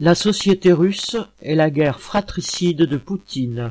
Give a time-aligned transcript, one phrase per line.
[0.00, 3.70] La société russe et la guerre fratricide de Poutine.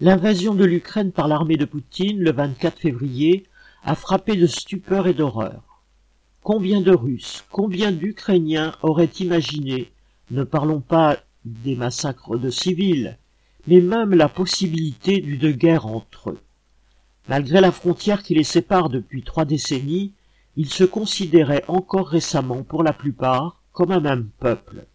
[0.00, 3.46] L'invasion de l'Ukraine par l'armée de Poutine le 24 février
[3.82, 5.82] a frappé de stupeur et d'horreur.
[6.44, 9.90] Combien de Russes, combien d'Ukrainiens auraient imaginé,
[10.30, 13.18] ne parlons pas des massacres de civils,
[13.66, 16.40] mais même la possibilité d'une guerre entre eux.
[17.28, 20.12] Malgré la frontière qui les sépare depuis trois décennies,
[20.54, 24.86] ils se considéraient encore récemment, pour la plupart, comme un même peuple.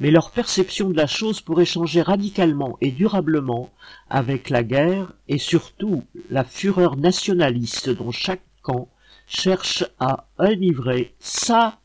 [0.00, 3.70] Mais leur perception de la chose pourrait changer radicalement et durablement
[4.10, 8.88] avec la guerre et surtout la fureur nationaliste dont chaque camp
[9.28, 11.78] cherche à enivrer sa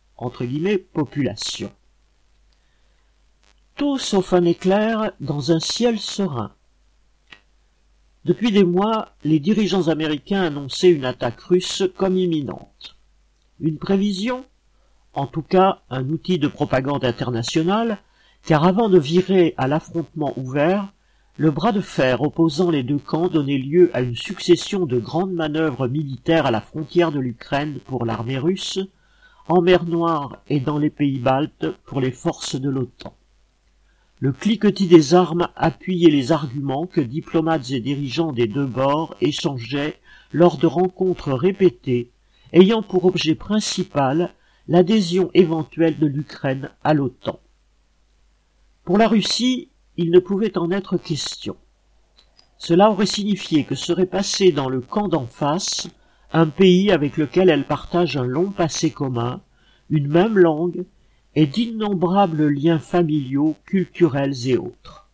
[0.93, 1.71] population.
[3.75, 6.55] Tout sauf un éclair dans un ciel serein.
[8.25, 12.95] Depuis des mois, les dirigeants américains annonçaient une attaque russe comme imminente.
[13.59, 14.43] Une prévision
[15.13, 17.99] en tout cas un outil de propagande internationale,
[18.45, 20.91] car avant de virer à l'affrontement ouvert,
[21.37, 25.33] le bras de fer opposant les deux camps donnait lieu à une succession de grandes
[25.33, 28.79] manœuvres militaires à la frontière de l'Ukraine pour l'armée russe,
[29.47, 33.15] en mer Noire et dans les pays baltes pour les forces de l'OTAN.
[34.19, 39.99] Le cliquetis des armes appuyait les arguments que diplomates et dirigeants des deux bords échangeaient
[40.31, 42.11] lors de rencontres répétées
[42.53, 44.33] ayant pour objet principal
[44.67, 47.39] l'adhésion éventuelle de l'Ukraine à l'OTAN.
[48.83, 51.55] Pour la Russie, il ne pouvait en être question.
[52.57, 55.87] Cela aurait signifié que serait passé dans le camp d'en face
[56.31, 59.41] un pays avec lequel elle partage un long passé commun,
[59.89, 60.85] une même langue
[61.35, 65.09] et d'innombrables liens familiaux, culturels et autres.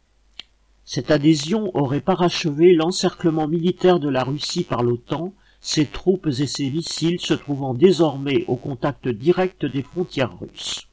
[0.85, 6.69] Cette adhésion aurait parachevé l'encerclement militaire de la Russie par l'OTAN ses troupes et ses
[6.69, 10.87] missiles se trouvant désormais au contact direct des frontières russes.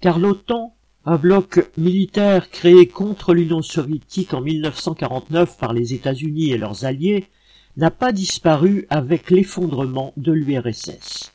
[0.00, 6.58] Car l'OTAN, un bloc militaire créé contre l'Union soviétique en 1949 par les États-Unis et
[6.58, 7.26] leurs alliés,
[7.76, 11.32] n'a pas disparu avec l'effondrement de l'URSS.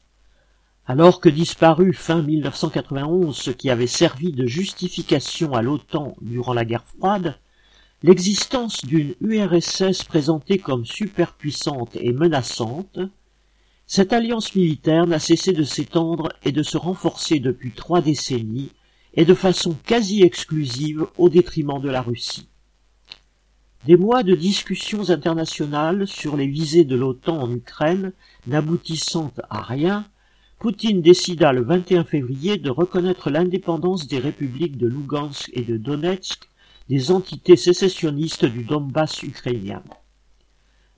[0.88, 6.66] Alors que disparut fin 1991 ce qui avait servi de justification à l'OTAN durant la
[6.66, 7.38] guerre froide,
[8.02, 12.98] L'existence d'une URSS présentée comme superpuissante et menaçante,
[13.88, 18.72] cette alliance militaire n'a cessé de s'étendre et de se renforcer depuis trois décennies
[19.16, 22.48] et de façon quasi exclusive au détriment de la Russie.
[23.86, 28.14] Des mois de discussions internationales sur les visées de l'OTAN en Ukraine
[28.48, 30.06] n'aboutissant à rien,
[30.60, 36.49] Poutine décida le 21 février de reconnaître l'indépendance des républiques de Lugansk et de Donetsk
[36.90, 39.84] des entités sécessionnistes du Donbass ukrainien.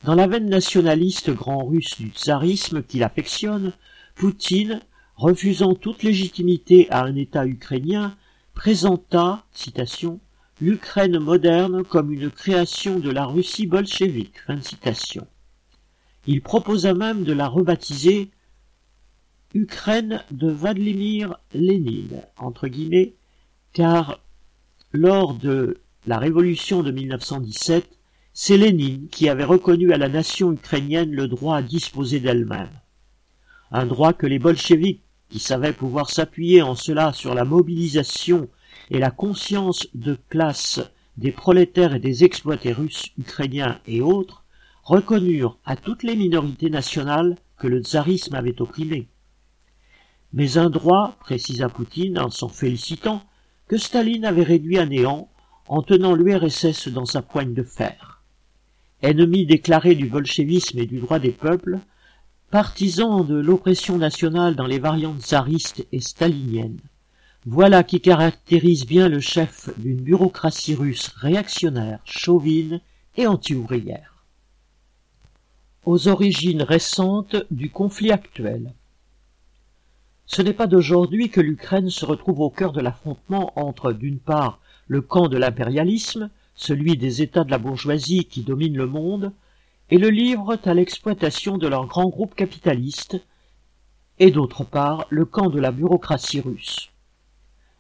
[0.06, 3.74] Dans la veine nationaliste grand russe du tsarisme qu'il affectionne,
[4.16, 4.82] Poutine,
[5.16, 8.16] refusant toute légitimité à un État ukrainien,
[8.54, 10.20] présenta, citation,
[10.62, 14.38] l'Ukraine moderne comme une création de la Russie bolchevique.
[16.26, 18.32] Il proposa même de la rebaptiser
[19.54, 23.16] Ukraine de Vladimir Lénine, entre guillemets,
[23.74, 24.20] car
[24.94, 27.98] lors de la révolution de 1917,
[28.34, 32.70] c'est Lénine qui avait reconnu à la nation ukrainienne le droit à disposer d'elle-même.
[33.72, 38.50] Un droit que les bolcheviks, qui savaient pouvoir s'appuyer en cela sur la mobilisation
[38.90, 40.82] et la conscience de classe
[41.18, 44.44] des prolétaires et des exploités russes, ukrainiens et autres,
[44.84, 49.08] reconnurent à toutes les minorités nationales que le tsarisme avait opprimé.
[50.34, 53.24] Mais un droit, précisa Poutine en s'en félicitant,
[53.72, 55.30] que Staline avait réduit à néant
[55.70, 58.22] en tenant l'URSS dans sa poigne de fer.
[59.02, 61.80] Ennemi déclaré du bolchevisme et du droit des peuples,
[62.50, 66.82] partisan de l'oppression nationale dans les variantes tsaristes et staliniennes,
[67.46, 72.82] voilà qui caractérise bien le chef d'une bureaucratie russe réactionnaire, chauvine
[73.16, 74.26] et anti-ouvrière.
[75.86, 78.74] Aux origines récentes du conflit actuel.
[80.34, 84.62] Ce n'est pas d'aujourd'hui que l'Ukraine se retrouve au cœur de l'affrontement entre, d'une part,
[84.88, 89.34] le camp de l'impérialisme, celui des États de la bourgeoisie qui dominent le monde,
[89.90, 93.20] et le livrent à l'exploitation de leurs grands groupes capitalistes,
[94.20, 96.92] et d'autre part le camp de la bureaucratie russe.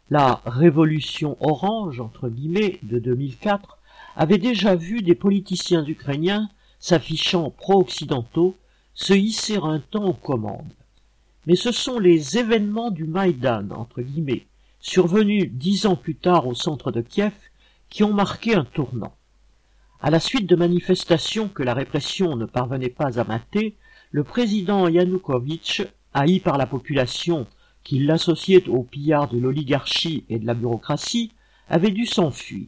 [0.09, 3.77] La révolution orange, entre guillemets, de 2004
[4.17, 6.49] avait déjà vu des politiciens ukrainiens
[6.79, 8.57] s'affichant pro-occidentaux
[8.93, 10.73] se hisser un temps aux commandes
[11.45, 14.47] mais ce sont les événements du Maïdan, entre guillemets,
[14.79, 17.33] survenus dix ans plus tard au centre de Kiev,
[17.89, 19.15] qui ont marqué un tournant.
[20.01, 23.75] À la suite de manifestations que la répression ne parvenait pas à mater,
[24.11, 25.83] le président Yanukovych,
[26.13, 27.47] haï par la population
[27.83, 31.31] qui l'associait au pillard de l'oligarchie et de la bureaucratie,
[31.69, 32.67] avait dû s'enfuir.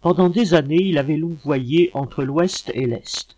[0.00, 3.36] Pendant des années, il avait louvoyé entre l'Ouest et l'Est.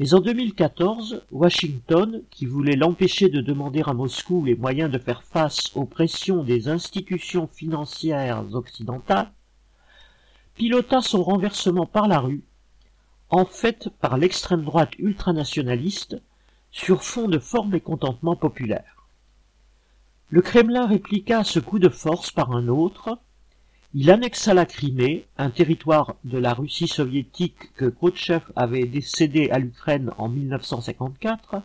[0.00, 5.22] Mais en 2014, Washington, qui voulait l'empêcher de demander à Moscou les moyens de faire
[5.22, 9.30] face aux pressions des institutions financières occidentales,
[10.54, 12.40] pilota son renversement par la rue,
[13.28, 16.16] en fait par l'extrême droite ultranationaliste,
[16.70, 19.06] sur fond de fort mécontentement populaire.
[20.30, 23.18] Le Kremlin répliqua ce coup de force par un autre,
[23.92, 29.58] il annexa la Crimée, un territoire de la Russie soviétique que Khrouchtchev avait cédé à
[29.58, 31.62] l'Ukraine en 1954,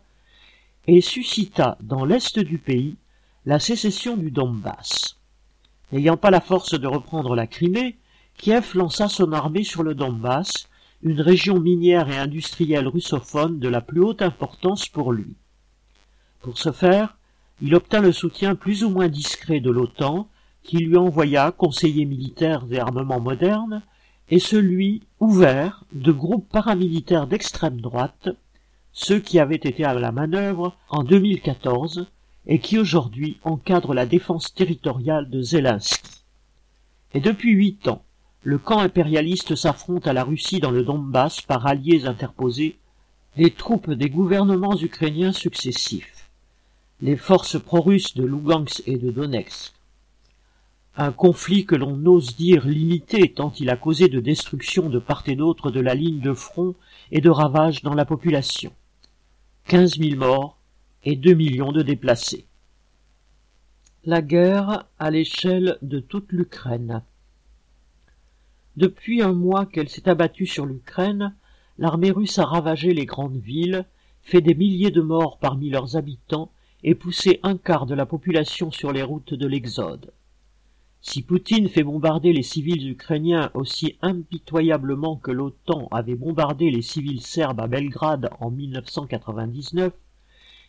[0.87, 2.95] et suscita dans l'est du pays
[3.45, 5.17] la sécession du Donbass.
[5.91, 7.95] N'ayant pas la force de reprendre la Crimée,
[8.37, 10.67] Kiev lança son armée sur le Donbass,
[11.03, 15.35] une région minière et industrielle russophone de la plus haute importance pour lui.
[16.41, 17.17] Pour ce faire,
[17.61, 20.27] il obtint le soutien plus ou moins discret de l'OTAN,
[20.65, 23.83] qui lui envoya conseillers militaires et armements modernes,
[24.29, 28.29] et celui ouvert de groupes paramilitaires d'extrême droite,
[28.91, 32.07] ceux qui avaient été à la manœuvre en 2014
[32.47, 36.23] et qui aujourd'hui encadrent la défense territoriale de Zelensky.
[37.13, 38.01] Et depuis huit ans,
[38.41, 42.77] le camp impérialiste s'affronte à la Russie dans le Donbass par alliés interposés,
[43.37, 46.29] les troupes des gouvernements ukrainiens successifs,
[47.01, 49.74] les forces pro-russes de Lugansk et de Donetsk,
[50.97, 55.23] un conflit que l'on ose dire limité tant il a causé de destruction de part
[55.27, 56.73] et d'autre de la ligne de front
[57.11, 58.71] et de ravages dans la population.
[59.65, 60.57] Quinze mille morts
[61.03, 62.45] et deux millions de déplacés.
[64.05, 67.01] La guerre à l'échelle de toute l'Ukraine.
[68.77, 71.35] Depuis un mois qu'elle s'est abattue sur l'Ukraine,
[71.77, 73.85] l'armée russe a ravagé les grandes villes,
[74.21, 76.51] fait des milliers de morts parmi leurs habitants
[76.83, 80.11] et poussé un quart de la population sur les routes de l'exode.
[81.07, 87.21] Si Poutine fait bombarder les civils ukrainiens aussi impitoyablement que l'OTAN avait bombardé les civils
[87.21, 89.93] serbes à Belgrade en 1999,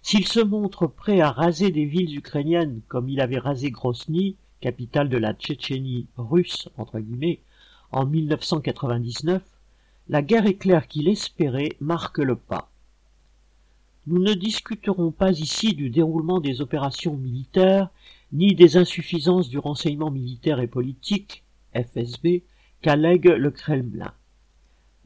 [0.02, 5.08] s'il se montre prêt à raser des villes ukrainiennes comme il avait rasé Grozny, capitale
[5.08, 7.40] de la Tchétchénie russe, entre guillemets,
[7.90, 9.42] en 1999,
[10.10, 12.68] la guerre éclair qu'il espérait marque le pas.
[14.06, 17.88] Nous ne discuterons pas ici du déroulement des opérations militaires
[18.32, 21.44] ni des insuffisances du renseignement militaire et politique,
[21.74, 22.42] FSB,
[22.82, 24.12] qu'allègue le Kremlin.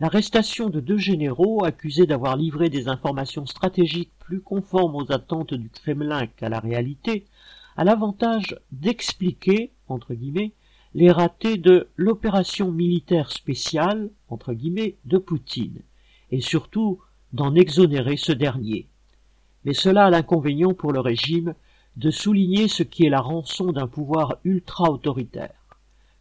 [0.00, 5.68] L'arrestation de deux généraux accusés d'avoir livré des informations stratégiques plus conformes aux attentes du
[5.68, 7.26] Kremlin qu'à la réalité
[7.76, 10.52] a l'avantage d'expliquer, entre guillemets,
[10.94, 15.82] les ratés de l'opération militaire spéciale, entre guillemets, de Poutine,
[16.30, 17.00] et surtout
[17.32, 18.86] d'en exonérer ce dernier.
[19.64, 21.54] Mais cela a l'inconvénient pour le régime
[21.96, 25.54] de souligner ce qui est la rançon d'un pouvoir ultra-autoritaire.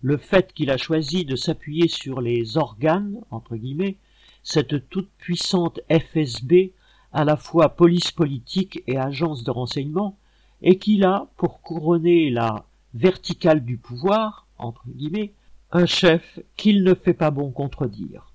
[0.01, 3.97] Le fait qu'il a choisi de s'appuyer sur les organes, entre guillemets,
[4.43, 6.71] cette toute puissante FSB,
[7.11, 10.17] à la fois police politique et agence de renseignement,
[10.61, 15.33] et qu'il a, pour couronner la verticale du pouvoir, entre guillemets,
[15.71, 18.31] un chef qu'il ne fait pas bon contredire.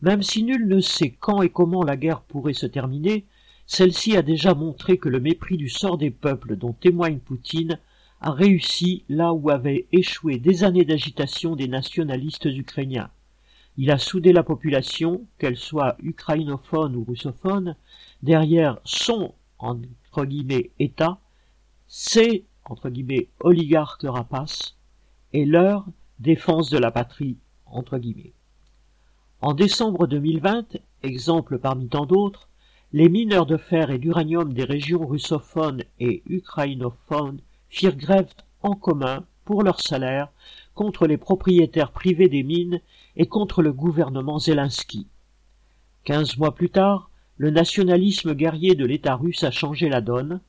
[0.00, 3.24] Même si nul ne sait quand et comment la guerre pourrait se terminer,
[3.72, 7.78] celle-ci a déjà montré que le mépris du sort des peuples dont témoigne Poutine
[8.20, 13.08] a réussi là où avaient échoué des années d'agitation des nationalistes ukrainiens.
[13.78, 17.74] Il a soudé la population, qu'elle soit ukrainophone ou russophone,
[18.22, 21.18] derrière son entre guillemets État,
[21.88, 24.76] ses entre guillemets oligarques rapaces
[25.32, 25.86] et leur
[26.18, 28.34] défense de la patrie entre guillemets.
[29.40, 32.50] En décembre 2020, exemple parmi tant d'autres,
[32.94, 38.28] les mineurs de fer et d'uranium des régions russophones et ukrainophones firent grève
[38.62, 40.28] en commun pour leur salaire
[40.74, 42.80] contre les propriétaires privés des mines
[43.16, 45.06] et contre le gouvernement Zelensky.
[46.04, 50.40] Quinze mois plus tard, le nationalisme guerrier de l'État russe a changé la donne.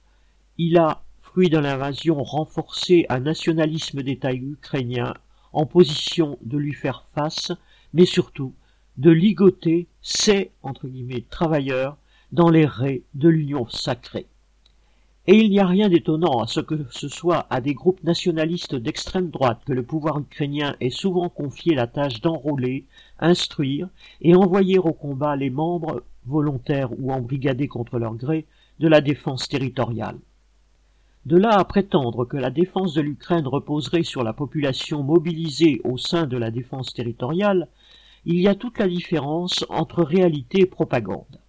[0.57, 5.13] Il a, fruit de l'invasion, renforcé un nationalisme d'État ukrainien
[5.53, 7.53] en position de lui faire face,
[7.93, 8.53] mais surtout
[8.97, 11.97] de ligoter ses entre guillemets travailleurs
[12.33, 14.25] dans les raies de l'Union sacrée.
[15.27, 18.73] Et il n'y a rien d'étonnant à ce que ce soit à des groupes nationalistes
[18.73, 22.85] d'extrême droite que le pouvoir ukrainien ait souvent confié la tâche d'enrôler,
[23.19, 23.87] instruire
[24.21, 28.47] et envoyer au combat les membres, volontaires ou embrigadés contre leur gré,
[28.79, 30.17] de la défense territoriale.
[31.27, 35.99] De là à prétendre que la défense de l'Ukraine reposerait sur la population mobilisée au
[35.99, 37.67] sein de la défense territoriale,
[38.25, 41.42] il y a toute la différence entre réalité et propagande.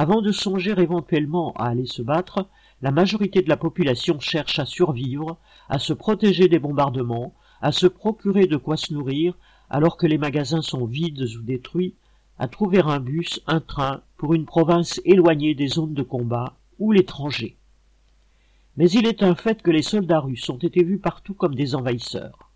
[0.00, 2.46] Avant de songer éventuellement à aller se battre,
[2.82, 5.38] la majorité de la population cherche à survivre,
[5.68, 9.34] à se protéger des bombardements, à se procurer de quoi se nourrir,
[9.68, 11.96] alors que les magasins sont vides ou détruits,
[12.38, 16.92] à trouver un bus, un train, pour une province éloignée des zones de combat, ou
[16.92, 17.56] l'étranger.
[18.76, 21.74] Mais il est un fait que les soldats russes ont été vus partout comme des
[21.74, 22.52] envahisseurs.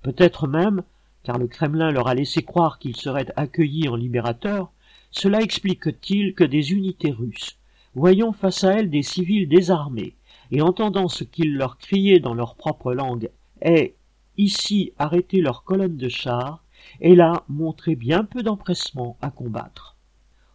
[0.00, 0.82] Peut-être même,
[1.24, 4.72] car le Kremlin leur a laissé croire qu'ils seraient accueillis en libérateurs,
[5.10, 7.58] cela explique-t-il que des unités russes,
[7.94, 10.14] voyant face à elles des civils désarmés,
[10.50, 13.94] et entendant ce qu'ils leur criaient dans leur propre langue, aient
[14.36, 16.64] ici arrêté leur colonne de chars,
[17.00, 19.96] et là montré bien peu d'empressement à combattre.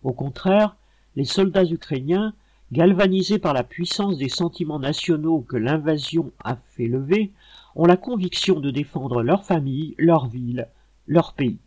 [0.03, 0.75] Au contraire,
[1.15, 2.33] les soldats ukrainiens,
[2.71, 7.31] galvanisés par la puissance des sentiments nationaux que l'invasion a fait lever,
[7.75, 10.67] ont la conviction de défendre leur famille, leur ville,
[11.07, 11.59] leur pays.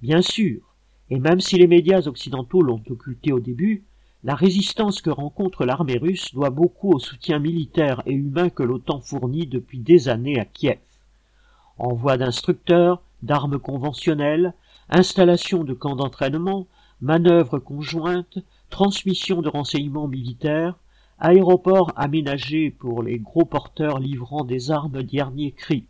[0.00, 0.71] Bien sûr,
[1.12, 3.84] et même si les médias occidentaux l'ont occulté au début,
[4.24, 9.02] la résistance que rencontre l'armée russe doit beaucoup au soutien militaire et humain que l'OTAN
[9.02, 10.78] fournit depuis des années à Kiev.
[11.76, 14.54] Envoi d'instructeurs, d'armes conventionnelles,
[14.88, 16.66] installation de camps d'entraînement,
[17.02, 18.38] manœuvres conjointes,
[18.70, 20.78] transmission de renseignements militaires,
[21.18, 25.84] aéroports aménagés pour les gros porteurs livrant des armes dernier cri.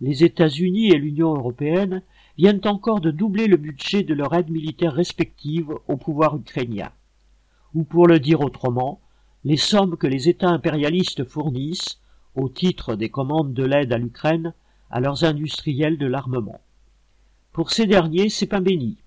[0.00, 2.00] Les États-Unis et l'Union européenne
[2.38, 6.90] viennent encore de doubler le budget de leur aide militaire respective au pouvoir ukrainien.
[7.74, 9.00] Ou pour le dire autrement,
[9.44, 12.00] les sommes que les États impérialistes fournissent,
[12.34, 14.54] au titre des commandes de l'aide à l'Ukraine,
[14.90, 16.60] à leurs industriels de l'armement.
[17.52, 18.98] Pour ces derniers, c'est pas béni.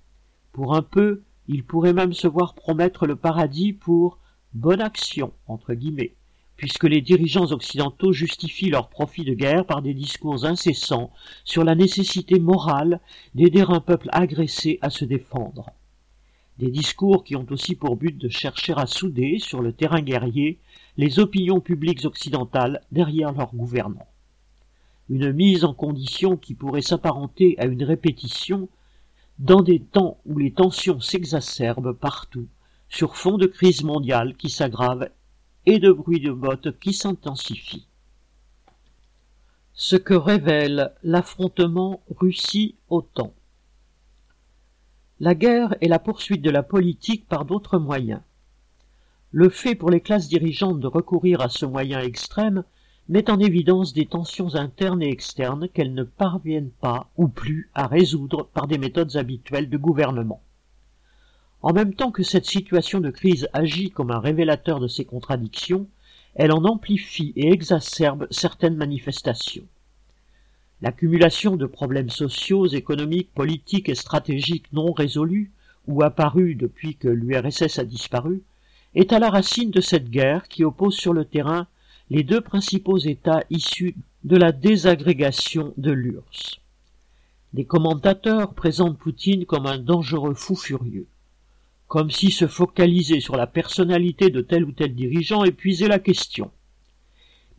[0.52, 4.20] Pour un peu, ils pourraient même se voir promettre le paradis pour
[4.54, 6.16] bonne action, entre guillemets,
[6.58, 11.12] puisque les dirigeants occidentaux justifient leur profit de guerre par des discours incessants
[11.44, 13.02] sur la nécessité morale
[13.34, 15.72] d'aider un peuple agressé à se défendre.
[16.58, 20.58] Des discours qui ont aussi pour but de chercher à souder, sur le terrain guerrier,
[20.98, 24.08] les opinions publiques occidentales derrière leurs gouvernants.
[25.10, 28.70] Une mise en condition qui pourrait s'apparenter à une répétition
[29.38, 32.48] dans des temps où les tensions s'exacerbent partout,
[32.88, 35.10] sur fond de crise mondiale qui s'aggrave
[35.66, 37.88] et de bruit de bottes qui s'intensifie.
[39.74, 43.34] Ce que révèle l'affrontement Russie-OTAN.
[45.20, 48.22] La guerre est la poursuite de la politique par d'autres moyens.
[49.32, 52.64] Le fait pour les classes dirigeantes de recourir à ce moyen extrême
[53.08, 57.88] met en évidence des tensions internes et externes qu'elles ne parviennent pas ou plus à
[57.88, 60.42] résoudre par des méthodes habituelles de gouvernement.
[61.66, 65.88] En même temps que cette situation de crise agit comme un révélateur de ces contradictions,
[66.36, 69.66] elle en amplifie et exacerbe certaines manifestations.
[70.84, 75.52] L'accumulation de problèmes sociaux, économiques, politiques et stratégiques non résolus,
[75.88, 78.44] ou apparus depuis que l'URSS a disparu,
[78.94, 81.66] est à la racine de cette guerre qui oppose sur le terrain
[82.12, 86.60] les deux principaux États issus de la désagrégation de l'URSS.
[87.56, 91.08] Les commentateurs présentent Poutine comme un dangereux fou furieux,
[91.96, 96.52] comme si se focaliser sur la personnalité de tel ou tel dirigeant épuisait la question.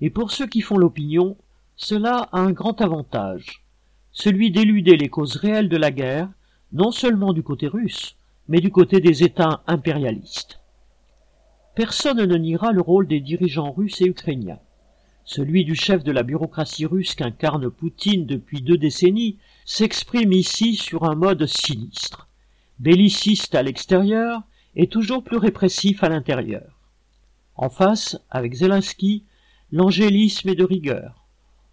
[0.02, 1.38] Et pour ceux qui font l'opinion,
[1.74, 3.64] cela a un grand avantage,
[4.12, 6.28] celui d'éluder les causes réelles de la guerre,
[6.74, 8.14] non seulement du côté russe,
[8.46, 10.60] mais du côté des États impérialistes.
[11.74, 14.60] Personne ne niera le rôle des dirigeants russes et ukrainiens.
[15.24, 21.04] Celui du chef de la bureaucratie russe qu'incarne Poutine depuis deux décennies s'exprime ici sur
[21.04, 22.25] un mode sinistre,
[22.78, 24.42] belliciste à l'extérieur
[24.74, 26.78] et toujours plus répressif à l'intérieur.
[27.56, 29.24] En face, avec Zelensky,
[29.72, 31.26] l'angélisme est de rigueur.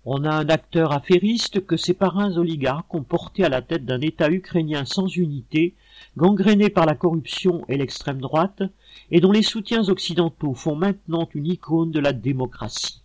[0.05, 4.01] On a un acteur affairiste que ses parrains oligarques ont porté à la tête d'un
[4.01, 5.75] État ukrainien sans unité,
[6.17, 8.63] gangréné par la corruption et l'extrême droite,
[9.11, 13.01] et dont les soutiens occidentaux font maintenant une icône de la démocratie.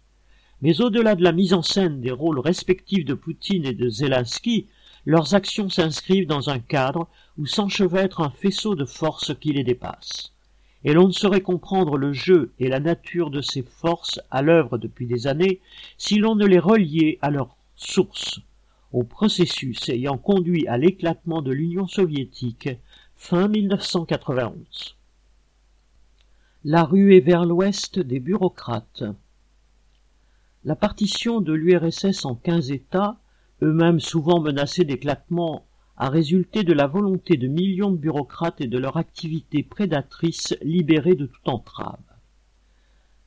[0.61, 4.67] Mais au-delà de la mise en scène des rôles respectifs de Poutine et de Zelensky,
[5.07, 10.33] leurs actions s'inscrivent dans un cadre où s'enchevêtre un faisceau de forces qui les dépasse.
[10.85, 14.79] Et l'on ne saurait comprendre le jeu et la nature de ces forces à l'œuvre
[14.79, 15.61] depuis des années
[15.97, 18.41] si l'on ne les reliait à leur source,
[18.93, 22.69] au processus ayant conduit à l'éclatement de l'Union soviétique
[23.17, 24.99] fin 1991
[26.65, 29.05] la ruée vers l'ouest des bureaucrates.
[30.65, 33.17] La partition de l'URSS en quinze États,
[33.63, 35.65] eux-mêmes souvent menacés d'éclatement,
[36.01, 41.17] a résulté de la volonté de millions de bureaucrates et de leur activité prédatrice libérée
[41.17, 41.99] de toute entrave.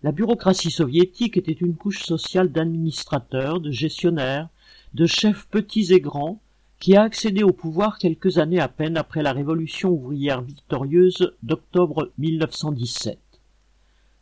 [0.04, 4.48] La bureaucratie soviétique était une couche sociale d'administrateurs, de gestionnaires,
[4.94, 6.42] de chefs petits et grands,
[6.80, 12.12] qui a accédé au pouvoir quelques années à peine après la révolution ouvrière victorieuse d'octobre
[12.18, 13.20] 1917.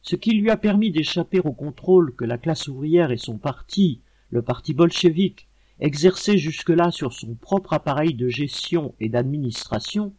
[0.02, 4.00] ce qui lui a permis d'échapper au contrôle que la classe ouvrière et son parti,
[4.32, 5.49] le parti bolchevique,
[5.80, 10.14] exerçaient jusque-là sur son propre appareil de gestion et d'administration,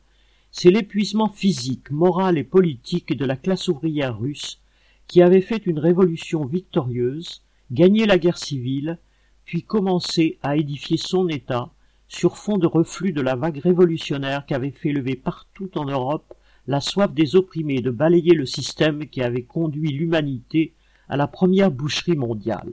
[0.52, 4.60] c'est l'épuisement physique, moral et politique de la classe ouvrière russe
[5.06, 8.98] qui avait fait une révolution victorieuse, gagné la guerre civile,
[9.44, 11.70] puis commencé à édifier son État
[12.08, 16.34] sur fond de reflux de la vague révolutionnaire qu'avait fait lever partout en Europe
[16.66, 20.74] la soif des opprimés de balayer le système qui avait conduit l'humanité
[21.08, 22.72] à la première boucherie mondiale.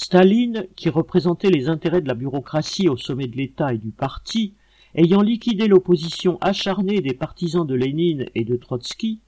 [0.00, 4.54] Staline, qui représentait les intérêts de la bureaucratie au sommet de l'État et du parti,
[4.94, 9.18] ayant liquidé l'opposition acharnée des partisans de Lénine et de Trotsky,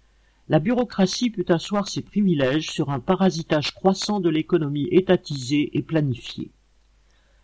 [0.49, 6.53] la bureaucratie put asseoir ses privilèges sur un parasitage croissant de l'économie étatisée et planifiée.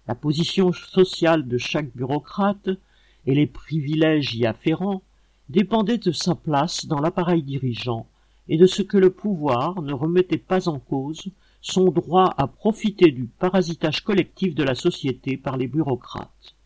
[0.07, 2.71] La position sociale de chaque bureaucrate
[3.27, 5.03] et les privilèges y afférents
[5.49, 8.07] dépendaient de sa place dans l'appareil dirigeant
[8.49, 13.11] et de ce que le pouvoir ne remettait pas en cause son droit à profiter
[13.11, 16.57] du parasitage collectif de la société par les bureaucrates.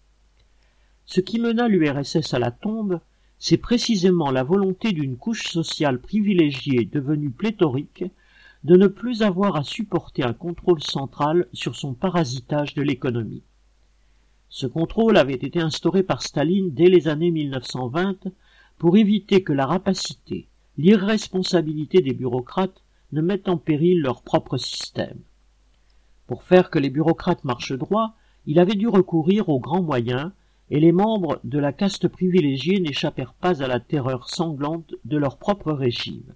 [1.06, 3.00] Ce qui mena l'URSS à la tombe,
[3.38, 8.04] c'est précisément la volonté d'une couche sociale privilégiée devenue pléthorique
[8.64, 13.42] de ne plus avoir à supporter un contrôle central sur son parasitage de l'économie.
[14.50, 18.28] Ce contrôle avait été instauré par Staline dès les années 1920
[18.78, 25.18] pour éviter que la rapacité, l'irresponsabilité des bureaucrates ne mettent en péril leur propre système.
[26.26, 28.14] Pour faire que les bureaucrates marchent droit,
[28.46, 30.30] il avait dû recourir aux grands moyens
[30.70, 35.38] et les membres de la caste privilégiée n'échappèrent pas à la terreur sanglante de leur
[35.38, 36.34] propre régime.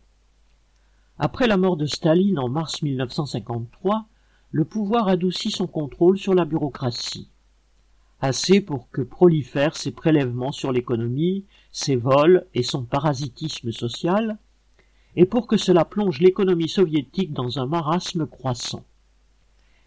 [1.19, 4.07] Après la mort de Staline en mars 1953,
[4.51, 7.29] le pouvoir adoucit son contrôle sur la bureaucratie.
[8.21, 14.39] Assez pour que prolifèrent ses prélèvements sur l'économie, ses vols et son parasitisme social,
[15.17, 18.85] et pour que cela plonge l'économie soviétique dans un marasme croissant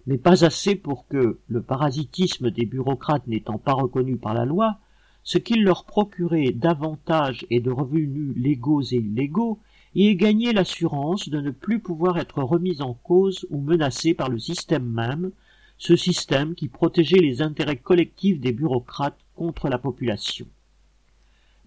[0.07, 4.77] mais pas assez pour que, le parasitisme des bureaucrates n'étant pas reconnu par la loi,
[5.23, 9.59] ce qu'il leur procurait d'avantages et de revenus légaux et illégaux
[9.93, 14.29] y ait gagné l'assurance de ne plus pouvoir être remis en cause ou menacé par
[14.29, 15.31] le système même,
[15.77, 20.47] ce système qui protégeait les intérêts collectifs des bureaucrates contre la population.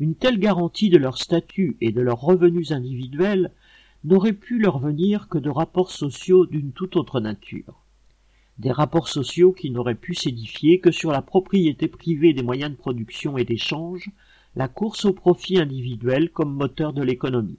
[0.01, 3.53] Une telle garantie de leur statut et de leurs revenus individuels
[4.03, 7.81] n'aurait pu leur venir que de rapports sociaux d'une toute autre nature
[8.61, 12.77] des rapports sociaux qui n'auraient pu s'édifier que sur la propriété privée des moyens de
[12.77, 14.11] production et d'échange,
[14.55, 17.59] la course au profit individuel comme moteur de l'économie.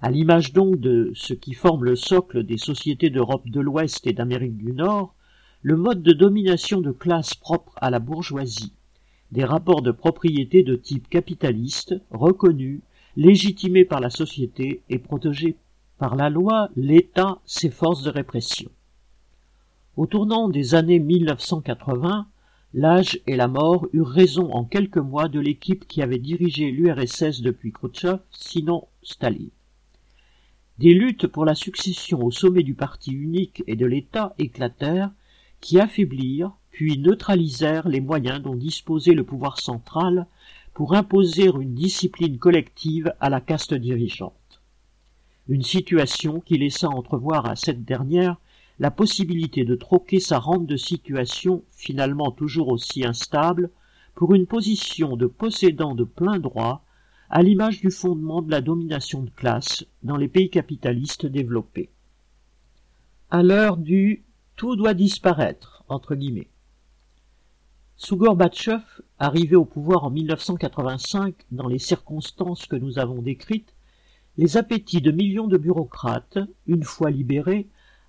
[0.00, 4.12] À l'image donc de ce qui forme le socle des sociétés d'Europe de l'Ouest et
[4.12, 5.14] d'Amérique du Nord,
[5.62, 8.72] le mode de domination de classe propre à la bourgeoisie,
[9.32, 12.80] des rapports de propriété de type capitaliste, reconnus,
[13.16, 15.56] légitimés par la société et protégés
[15.98, 18.70] par la loi, l'État, ses forces de répression.
[19.96, 22.26] Au tournant des années 1980,
[22.74, 27.40] l'âge et la mort eurent raison en quelques mois de l'équipe qui avait dirigé l'URSS
[27.40, 29.48] depuis Khrouchtchev, sinon Staline.
[30.78, 35.10] Des luttes pour la succession au sommet du parti unique et de l'État éclatèrent,
[35.62, 40.26] qui affaiblirent puis neutralisèrent les moyens dont disposait le pouvoir central
[40.74, 44.60] pour imposer une discipline collective à la caste dirigeante.
[45.48, 48.36] Une situation qui laissa entrevoir à cette dernière
[48.78, 53.70] la possibilité de troquer sa rente de situation, finalement toujours aussi instable,
[54.14, 56.84] pour une position de possédant de plein droit,
[57.30, 61.88] à l'image du fondement de la domination de classe dans les pays capitalistes développés.
[63.30, 66.50] À l'heure du tout doit disparaître, entre guillemets.
[67.98, 68.82] Sous Gorbatchev,
[69.18, 73.72] arrivé au pouvoir en 1985 dans les circonstances que nous avons décrites,
[74.36, 77.68] les appétits de millions de bureaucrates, une fois libérés,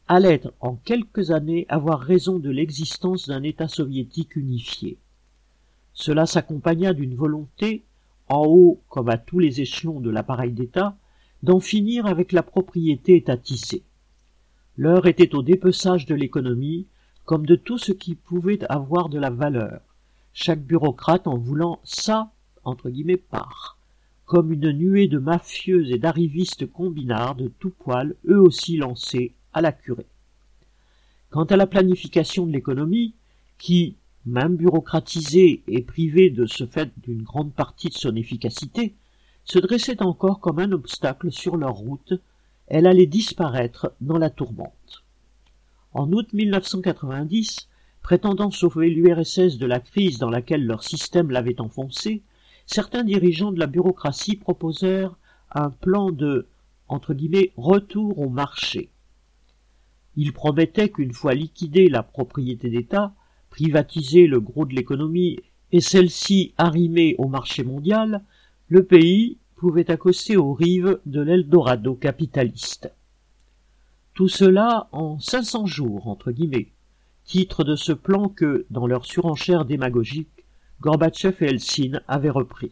[0.09, 4.97] allait en quelques années avoir raison de l'existence d'un État soviétique unifié.
[5.93, 7.85] Cela s'accompagna d'une volonté,
[8.27, 10.97] en haut comme à tous les échelons de l'appareil d'État,
[11.43, 13.83] d'en finir avec la propriété étatisée.
[14.75, 16.87] L'heure était au dépeçage de l'économie,
[17.27, 19.81] comme de tout ce qui pouvait avoir de la valeur,
[20.31, 22.31] chaque bureaucrate en voulant ça,
[22.63, 23.77] entre guillemets, part,
[24.25, 29.59] comme une nuée de mafieux et d'arrivistes combinards de tout poil, eux aussi lancés à
[29.59, 30.05] la curée.
[31.29, 33.13] Quant à la planification de l'économie,
[33.57, 38.95] qui, même bureaucratisée et privée de ce fait d'une grande partie de son efficacité,
[39.43, 42.13] se dressait encore comme un obstacle sur leur route,
[42.67, 45.03] elle allait disparaître dans la tourmente.
[45.93, 47.67] En août 1990,
[48.01, 52.23] prétendant sauver l'URSS de la crise dans laquelle leur système l'avait enfoncé,
[52.65, 55.15] certains dirigeants de la bureaucratie proposèrent
[55.51, 56.47] un plan de
[56.87, 58.89] entre guillemets, retour au marché.
[60.15, 63.13] Il promettait qu'une fois liquidée la propriété d'État,
[63.49, 65.39] privatisé le gros de l'économie
[65.71, 68.23] et celle-ci arrimée au marché mondial,
[68.67, 72.91] le pays pouvait accoster aux rives de l'Eldorado capitaliste.
[74.17, 76.69] Tout cela en cinq cents jours, entre guillemets,
[77.23, 80.43] titre de ce plan que, dans leur surenchère démagogique,
[80.81, 82.71] Gorbatchev et Helsinki avaient repris.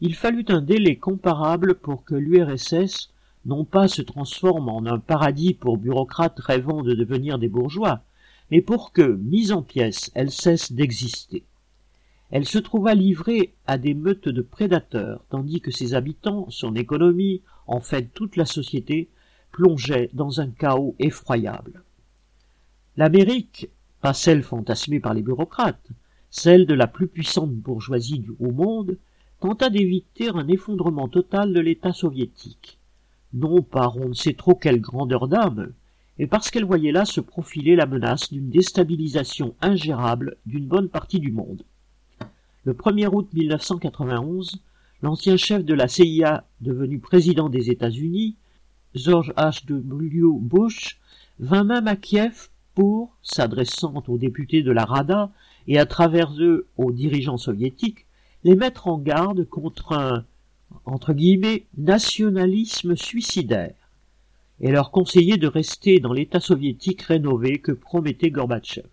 [0.00, 3.10] Il fallut un délai comparable pour que l'URSS
[3.44, 8.00] non pas se transforme en un paradis pour bureaucrates rêvant de devenir des bourgeois,
[8.50, 11.44] mais pour que, mise en pièces, elle cesse d'exister.
[12.30, 17.42] Elle se trouva livrée à des meutes de prédateurs, tandis que ses habitants, son économie,
[17.66, 19.10] en fait toute la société,
[19.52, 21.82] plongeaient dans un chaos effroyable.
[22.96, 23.68] L'Amérique,
[24.00, 25.90] pas celle fantasmée par les bureaucrates,
[26.30, 28.96] celle de la plus puissante bourgeoisie du haut monde,
[29.40, 32.78] tenta d'éviter un effondrement total de l'État soviétique.
[33.34, 35.72] Non par on ne sait trop quelle grandeur d'âme,
[36.18, 41.20] mais parce qu'elle voyait là se profiler la menace d'une déstabilisation ingérable d'une bonne partie
[41.20, 41.62] du monde.
[42.64, 44.60] Le 1er août 1991,
[45.02, 48.36] l'ancien chef de la CIA, devenu président des États-Unis,
[48.94, 50.38] George H.W.
[50.40, 50.98] Bush,
[51.38, 55.30] vint même à Kiev pour, s'adressant aux députés de la Rada
[55.66, 58.06] et à travers eux aux dirigeants soviétiques,
[58.44, 60.24] les mettre en garde contre un
[60.84, 63.74] entre guillemets nationalisme suicidaire
[64.60, 68.86] et leur conseiller de rester dans l'État soviétique rénové que promettait Gorbatchev.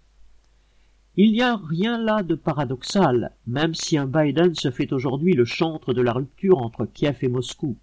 [1.16, 5.46] Il n'y a rien là de paradoxal, même si un Biden se fait aujourd'hui le
[5.46, 7.76] chantre de la rupture entre Kiev et Moscou.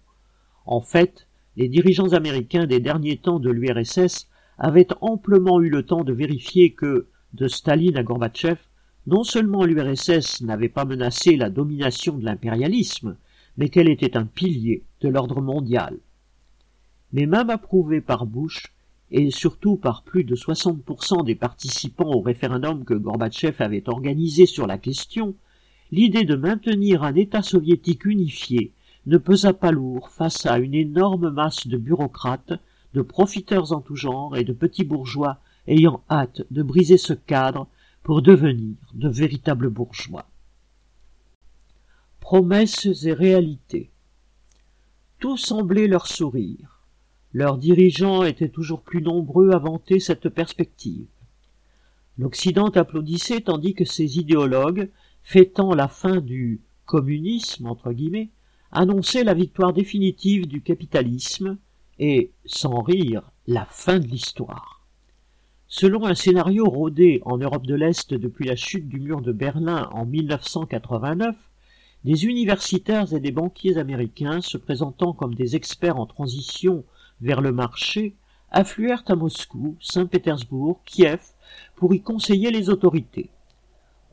[0.65, 1.26] En fait,
[1.57, 4.27] les dirigeants américains des derniers temps de l'URSS
[4.59, 8.59] avaient amplement eu le temps de vérifier que, de Staline à Gorbatchev,
[9.07, 13.17] non seulement l'URSS n'avait pas menacé la domination de l'impérialisme,
[13.57, 15.97] mais qu'elle était un pilier de l'ordre mondial.
[17.11, 18.71] Mais même approuvé par Bush,
[19.09, 24.67] et surtout par plus de 60% des participants au référendum que Gorbatchev avait organisé sur
[24.67, 25.33] la question,
[25.91, 28.73] l'idée de maintenir un État soviétique unifié
[29.07, 32.53] ne pesa pas lourd face à une énorme masse de bureaucrates,
[32.93, 37.67] de profiteurs en tout genre et de petits bourgeois ayant hâte de briser ce cadre
[38.03, 40.25] pour devenir de véritables bourgeois.
[42.19, 43.89] Promesses et réalités.
[45.19, 46.81] Tout semblait leur sourire.
[47.31, 51.07] Leurs dirigeants étaient toujours plus nombreux à vanter cette perspective.
[52.17, 54.89] L'Occident applaudissait tandis que ses idéologues,
[55.23, 58.31] fêtant la fin du communisme, entre guillemets,
[58.71, 61.57] annonçaient la victoire définitive du capitalisme
[61.99, 64.81] et, sans rire, la fin de l'histoire.
[65.67, 69.89] Selon un scénario rodé en Europe de l'Est depuis la chute du mur de Berlin
[69.91, 71.35] en 1989,
[72.05, 76.83] des universitaires et des banquiers américains se présentant comme des experts en transition
[77.19, 78.15] vers le marché
[78.49, 81.19] affluèrent à Moscou, Saint-Pétersbourg, Kiev,
[81.75, 83.29] pour y conseiller les autorités.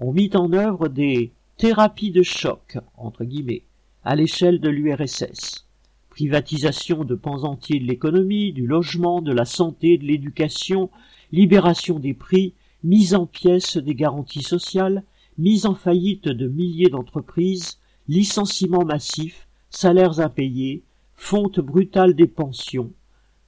[0.00, 3.62] On mit en œuvre des thérapies de choc, entre guillemets,
[4.04, 5.66] à l'échelle de l'URSS.
[6.10, 10.90] Privatisation de pans entiers de l'économie, du logement, de la santé, de l'éducation,
[11.32, 15.04] libération des prix, mise en pièces des garanties sociales,
[15.38, 20.82] mise en faillite de milliers d'entreprises, licenciements massifs, salaires impayés,
[21.14, 22.92] fonte brutale des pensions,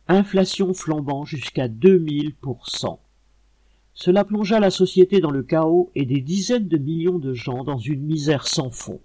[0.09, 2.99] inflation flambant jusqu'à 2000%.
[3.93, 7.79] Cela plongea la société dans le chaos et des dizaines de millions de gens dans
[7.79, 9.01] une misère sans fond.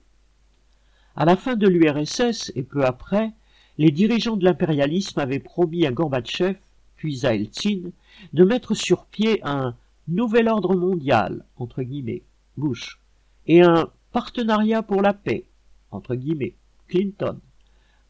[1.15, 3.33] À la fin de l'URSS et peu après,
[3.77, 6.57] les dirigeants de l'impérialisme avaient promis à Gorbatchev,
[6.95, 7.91] puis à Eltsine,
[8.31, 9.75] de mettre sur pied un
[10.07, 12.23] nouvel ordre mondial, entre guillemets,
[12.55, 12.99] Bush,
[13.47, 15.45] et un partenariat pour la paix,
[15.91, 16.55] entre guillemets,
[16.87, 17.39] Clinton.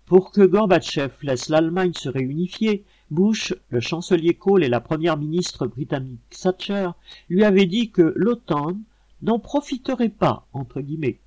[0.06, 5.66] Pour que Gorbatchev laisse l'Allemagne se réunifier, Bush, le chancelier Kohl et la première ministre
[5.66, 6.90] britannique Thatcher
[7.30, 8.78] lui avaient dit que l'OTAN
[9.24, 11.20] n'en profiterait pas, entre guillemets.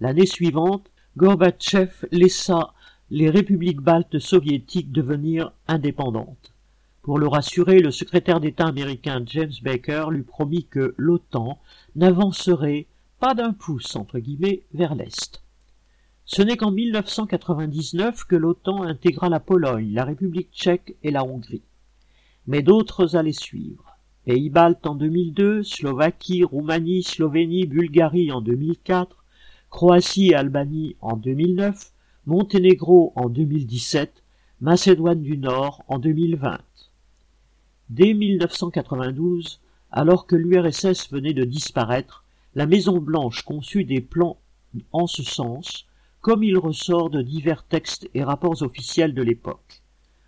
[0.00, 2.72] L'année suivante, Gorbatchev laissa
[3.10, 6.54] les républiques baltes soviétiques devenir indépendantes.
[7.02, 11.58] Pour le rassurer, le secrétaire d'État américain James Baker lui promit que l'OTAN
[11.96, 12.86] n'avancerait
[13.18, 15.42] pas d'un pouce, entre guillemets, vers l'Est.
[16.24, 21.64] Ce n'est qu'en 1999 que l'OTAN intégra la Pologne, la République tchèque et la Hongrie.
[22.46, 23.98] Mais d'autres allaient suivre.
[24.24, 29.19] Pays-Baltes en 2002, Slovaquie, Roumanie, Slovénie, Bulgarie en 2004,
[29.70, 31.92] Croatie et Albanie en 2009,
[32.26, 34.24] Monténégro en 2017,
[34.60, 36.58] Macédoine du Nord en 2020.
[37.88, 39.60] Dès 1992,
[39.92, 42.24] alors que l'URSS venait de disparaître,
[42.56, 44.38] la Maison Blanche conçut des plans
[44.92, 45.86] en ce sens
[46.20, 49.82] comme il ressort de divers textes et rapports officiels de l'époque.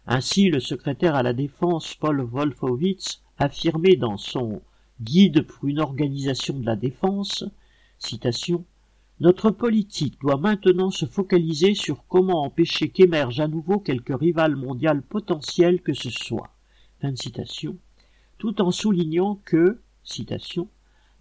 [0.07, 4.63] Ainsi, le secrétaire à la défense Paul Wolfowitz affirmait dans son
[5.01, 7.45] Guide pour une organisation de la défense,
[7.99, 8.65] citation,
[9.23, 15.01] Notre politique doit maintenant se focaliser sur comment empêcher qu'émerge à nouveau quelque rival mondial
[15.01, 16.51] potentiel que ce soit.
[18.39, 19.81] Tout en soulignant que,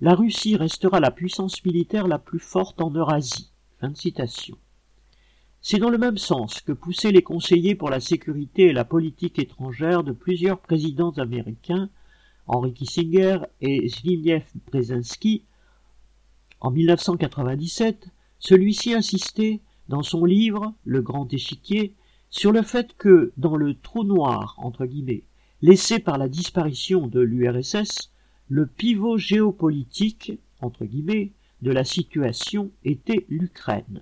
[0.01, 3.51] la Russie restera la puissance militaire la plus forte en Eurasie.
[5.61, 9.37] C'est dans le même sens que poussaient les conseillers pour la sécurité et la politique
[9.37, 11.87] étrangère de plusieurs présidents américains
[12.47, 15.43] Henry Kissinger et Zbigniew Brzezinski,
[16.61, 21.95] en 1997, celui-ci insistait, dans son livre Le Grand Échiquier,
[22.29, 25.23] sur le fait que, dans le trou noir, entre guillemets,
[25.61, 28.11] laissé par la disparition de l'URSS,
[28.47, 34.01] le pivot géopolitique, entre guillemets, de la situation était l'Ukraine.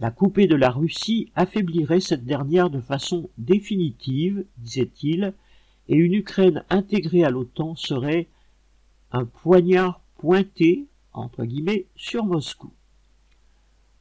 [0.00, 5.34] La coupée de la Russie affaiblirait cette dernière de façon définitive, disait-il,
[5.88, 8.28] et une Ukraine intégrée à l'OTAN serait
[9.12, 12.72] un poignard pointé, entre guillemets, sur Moscou.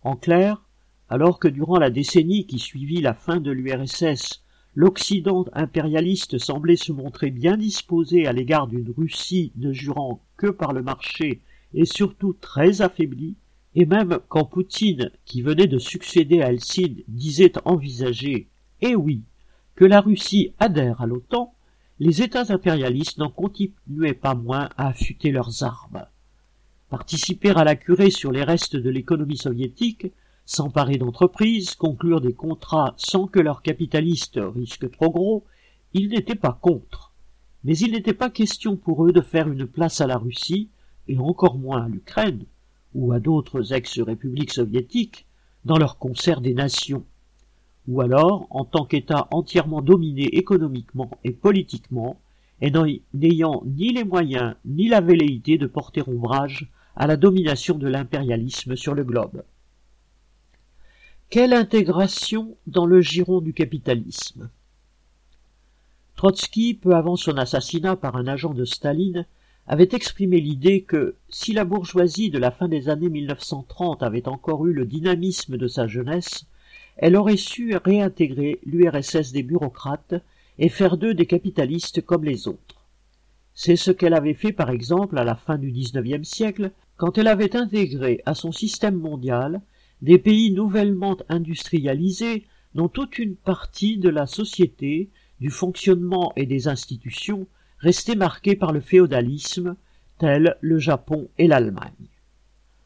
[0.02, 0.62] En clair,
[1.10, 4.43] alors que durant la décennie qui suivit la fin de l'URSS,
[4.76, 10.73] l'Occident impérialiste semblait se montrer bien disposé à l'égard d'une Russie ne jurant que par
[10.73, 11.41] le marché
[11.73, 13.36] et surtout très affaiblie,
[13.76, 18.47] et même quand Poutine, qui venait de succéder à Helsinki, disait envisager,
[18.82, 19.21] eh oui,
[19.76, 21.54] que la Russie adhère à l'OTAN,
[21.99, 26.06] les États impérialistes n'en continuaient pas moins à affûter leurs armes.
[26.94, 30.12] Participer à la curée sur les restes de l'économie soviétique,
[30.46, 35.44] s'emparer d'entreprises, conclure des contrats sans que leurs capitalistes risquent trop gros,
[35.96, 37.12] ils n'étaient pas contre.
[37.64, 40.70] Mais il n'était pas question pour eux de faire une place à la Russie,
[41.08, 42.46] et encore moins à l'Ukraine,
[42.94, 45.26] ou à d'autres ex-républiques soviétiques,
[45.66, 47.04] dans leur concert des nations
[47.88, 52.20] ou alors en tant qu'État entièrement dominé économiquement et politiquement,
[52.62, 52.72] et
[53.16, 58.76] n'ayant ni les moyens ni la velléité de porter ombrage à la domination de l'impérialisme
[58.76, 59.44] sur le globe.
[61.30, 64.50] Quelle intégration dans le giron du capitalisme?
[66.16, 69.26] Trotsky, peu avant son assassinat par un agent de Staline,
[69.66, 74.68] avait exprimé l'idée que, si la bourgeoisie de la fin des années 1930 avait encore
[74.68, 76.46] eu le dynamisme de sa jeunesse,
[76.98, 80.16] elle aurait su réintégrer l'URSS des bureaucrates
[80.60, 82.86] et faire d'eux des capitalistes comme les autres.
[83.56, 87.28] C'est ce qu'elle avait fait par exemple à la fin du XIXe siècle, quand elle
[87.28, 89.62] avait intégré à son système mondial
[90.02, 96.68] des pays nouvellement industrialisés dont toute une partie de la société, du fonctionnement et des
[96.68, 97.48] institutions
[97.80, 99.76] restait marquée par le féodalisme,
[100.18, 102.10] tels le Japon et l'Allemagne.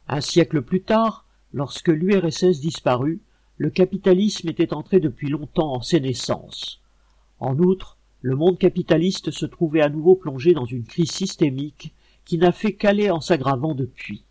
[0.07, 3.21] Un siècle plus tard, lorsque l'URSS disparut,
[3.57, 6.81] le capitalisme était entré depuis longtemps en sénescence.
[7.39, 11.93] En outre, le monde capitaliste se trouvait à nouveau plongé dans une crise systémique
[12.27, 14.25] qui n'a fait qu'aller en s'aggravant depuis.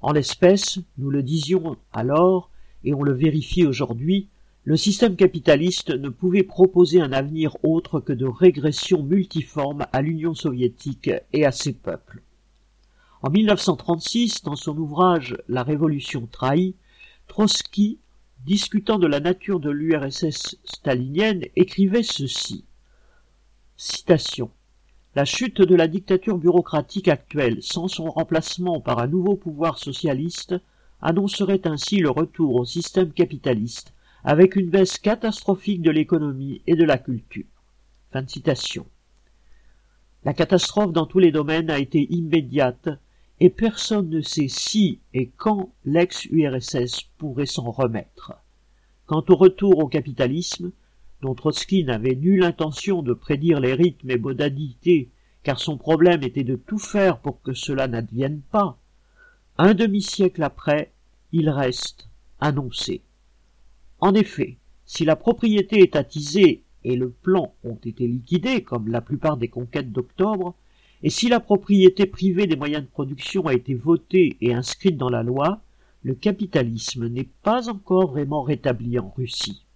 [0.00, 2.50] En l'espèce, nous le disions alors,
[2.82, 4.28] et on le vérifie aujourd'hui,
[4.64, 10.34] le système capitaliste ne pouvait proposer un avenir autre que de régression multiforme à l'Union
[10.34, 12.22] soviétique et à ses peuples.
[13.22, 16.74] En 1936, dans son ouvrage La Révolution trahie,
[17.28, 17.98] Trotsky
[18.44, 22.64] discutant de la nature de l'URSS stalinienne, écrivait ceci.
[23.76, 24.50] Citation.
[25.16, 30.54] La chute de la dictature bureaucratique actuelle, sans son remplacement par un nouveau pouvoir socialiste,
[31.02, 33.92] annoncerait ainsi le retour au système capitaliste,
[34.22, 37.46] avec une baisse catastrophique de l'économie et de la culture.
[40.24, 42.90] La catastrophe dans tous les domaines a été immédiate,
[43.40, 48.34] et personne ne sait si et quand l'ex-URSS pourrait s'en remettre.
[49.06, 50.70] Quant au retour au capitalisme,
[51.22, 55.10] dont Trotsky n'avait nulle intention de prédire les rythmes et modalités,
[55.42, 58.78] car son problème était de tout faire pour que cela n'advienne pas,
[59.58, 60.92] un demi-siècle après,
[61.32, 62.08] il reste
[62.40, 63.02] annoncé.
[64.00, 64.56] En effet,
[64.86, 69.48] si la propriété est attisée et le plan ont été liquidés, comme la plupart des
[69.48, 70.54] conquêtes d'octobre,
[71.02, 75.08] et si la propriété privée des moyens de production a été votée et inscrite dans
[75.08, 75.60] la loi,
[76.02, 79.66] le capitalisme n'est pas encore vraiment rétabli en Russie.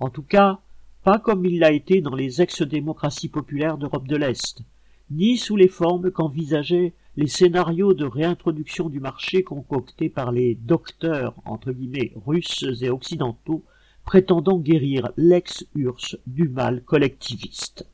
[0.00, 0.60] En tout cas,
[1.04, 4.62] pas comme il l'a été dans les ex-démocraties populaires d'Europe de l'Est,
[5.10, 11.34] ni sous les formes qu'envisageaient les scénarios de réintroduction du marché concoctés par les docteurs
[11.44, 13.64] entre guillemets russes et occidentaux
[14.04, 17.86] prétendant guérir l'ex-URSS du mal collectiviste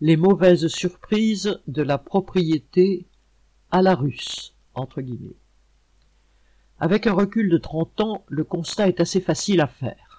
[0.00, 3.06] les mauvaises surprises de la propriété
[3.70, 5.36] à la russe, entre guillemets.
[6.78, 10.09] Avec un recul de trente ans, le constat est assez facile à faire.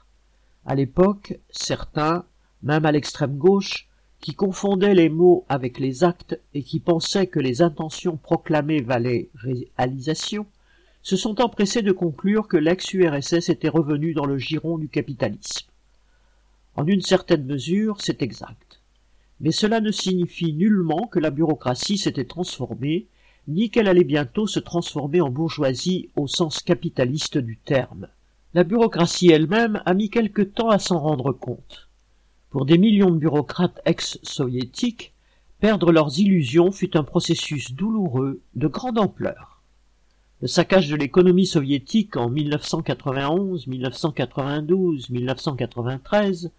[0.65, 2.25] À l'époque, certains,
[2.63, 3.87] même à l'extrême gauche,
[4.19, 9.29] qui confondaient les mots avec les actes et qui pensaient que les intentions proclamées valaient
[9.35, 10.45] réalisation,
[11.01, 15.67] se sont empressés de conclure que l'ex-URSS était revenu dans le giron du capitalisme.
[16.75, 18.79] En une certaine mesure, c'est exact.
[19.39, 23.07] Mais cela ne signifie nullement que la bureaucratie s'était transformée,
[23.47, 28.07] ni qu'elle allait bientôt se transformer en bourgeoisie au sens capitaliste du terme.
[28.53, 31.87] La bureaucratie elle-même a mis quelque temps à s'en rendre compte.
[32.49, 35.13] Pour des millions de bureaucrates ex-soviétiques,
[35.61, 39.61] perdre leurs illusions fut un processus douloureux de grande ampleur.
[40.41, 46.51] Le saccage de l'économie soviétique en 1991, 1992, 1993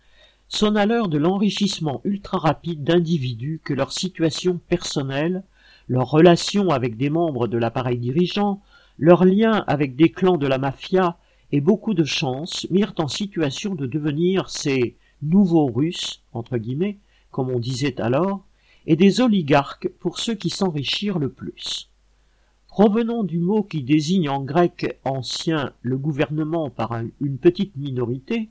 [0.48, 5.42] sonna l'heure de l'enrichissement ultra rapide d'individus que leur situation personnelle,
[5.88, 8.62] leurs relations avec des membres de l'appareil dirigeant,
[8.98, 11.18] leurs liens avec des clans de la mafia
[11.53, 16.99] et beaucoup de chance mirent en situation de devenir ces nouveaux Russes, entre guillemets,
[17.31, 18.45] comme on disait alors,
[18.87, 21.91] et des oligarques pour ceux qui s'enrichirent le plus.
[22.69, 28.49] Provenant du mot qui désigne en grec ancien le gouvernement par une petite minorité,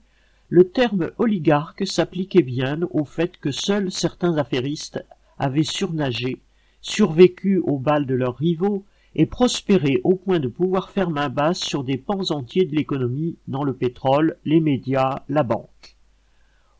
[0.47, 5.03] le terme oligarque s'appliquait bien au fait que seuls certains affairistes
[5.39, 6.39] avaient surnagé,
[6.81, 11.59] survécu au bal de leurs rivaux et prospéré au point de pouvoir faire main basse
[11.59, 15.97] sur des pans entiers de l'économie dans le pétrole, les médias, la banque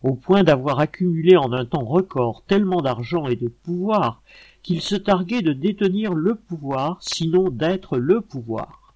[0.04, 4.24] au point d'avoir accumulé en un temps record tellement d'argent et de pouvoir
[4.64, 8.96] qu'il se targuait de détenir le pouvoir, sinon d'être le pouvoir.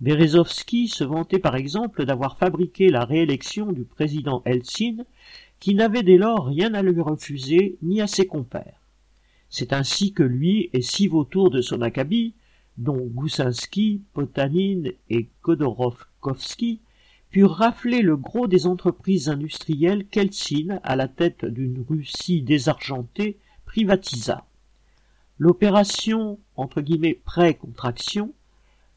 [0.00, 5.04] Berezovski se vantait par exemple d'avoir fabriqué la réélection du président Helsin,
[5.58, 8.80] qui n'avait dès lors rien à lui refuser ni à ses compères.
[9.48, 12.34] C'est ainsi que lui et six vautours de son acabit,
[12.78, 16.80] dont Goussinski, Potanin et Kodorovkovski,
[17.30, 24.46] purent rafler le gros des entreprises industrielles qu'Eltsine, à la tête d'une Russie désargentée, privatisa.
[25.38, 28.32] L'opération entre guillemets pré-contraction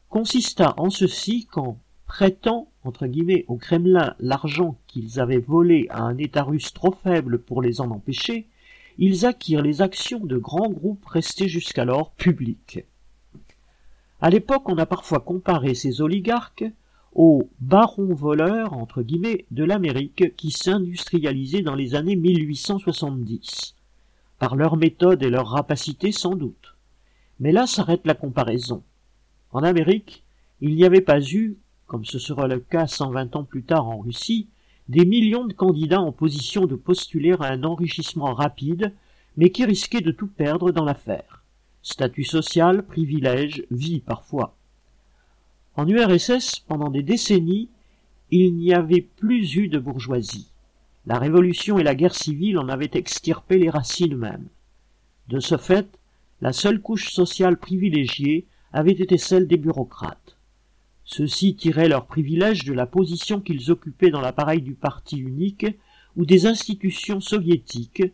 [0.08, 6.16] consista en ceci qu'en prêtant entre guillemets au Kremlin l'argent qu'ils avaient volé à un
[6.16, 8.48] État russe trop faible pour les en empêcher,
[8.98, 12.84] ils acquirent les actions de grands groupes restés jusqu'alors publics.
[14.22, 16.66] À l'époque, on a parfois comparé ces oligarques
[17.14, 23.74] aux barons voleurs entre guillemets de l'Amérique qui s'industrialisaient dans les années 1870.
[24.38, 26.76] Par leur méthode et leur rapacité sans doute.
[27.40, 28.82] Mais là s'arrête la comparaison.
[29.52, 30.22] En Amérique,
[30.60, 31.56] il n'y avait pas eu,
[31.86, 34.48] comme ce sera le cas 120 ans plus tard en Russie,
[34.90, 38.92] des millions de candidats en position de postuler à un enrichissement rapide,
[39.38, 41.39] mais qui risquaient de tout perdre dans l'affaire.
[41.82, 44.54] Statut social, privilège, vie parfois.
[45.76, 47.70] En URSS, pendant des décennies,
[48.30, 50.50] il n'y avait plus eu de bourgeoisie.
[51.06, 54.48] La révolution et la guerre civile en avaient extirpé les racines mêmes.
[55.28, 55.88] De ce fait,
[56.42, 60.36] la seule couche sociale privilégiée avait été celle des bureaucrates.
[61.04, 65.66] Ceux-ci tiraient leurs privilèges de la position qu'ils occupaient dans l'appareil du parti unique
[66.16, 68.04] ou des institutions soviétiques,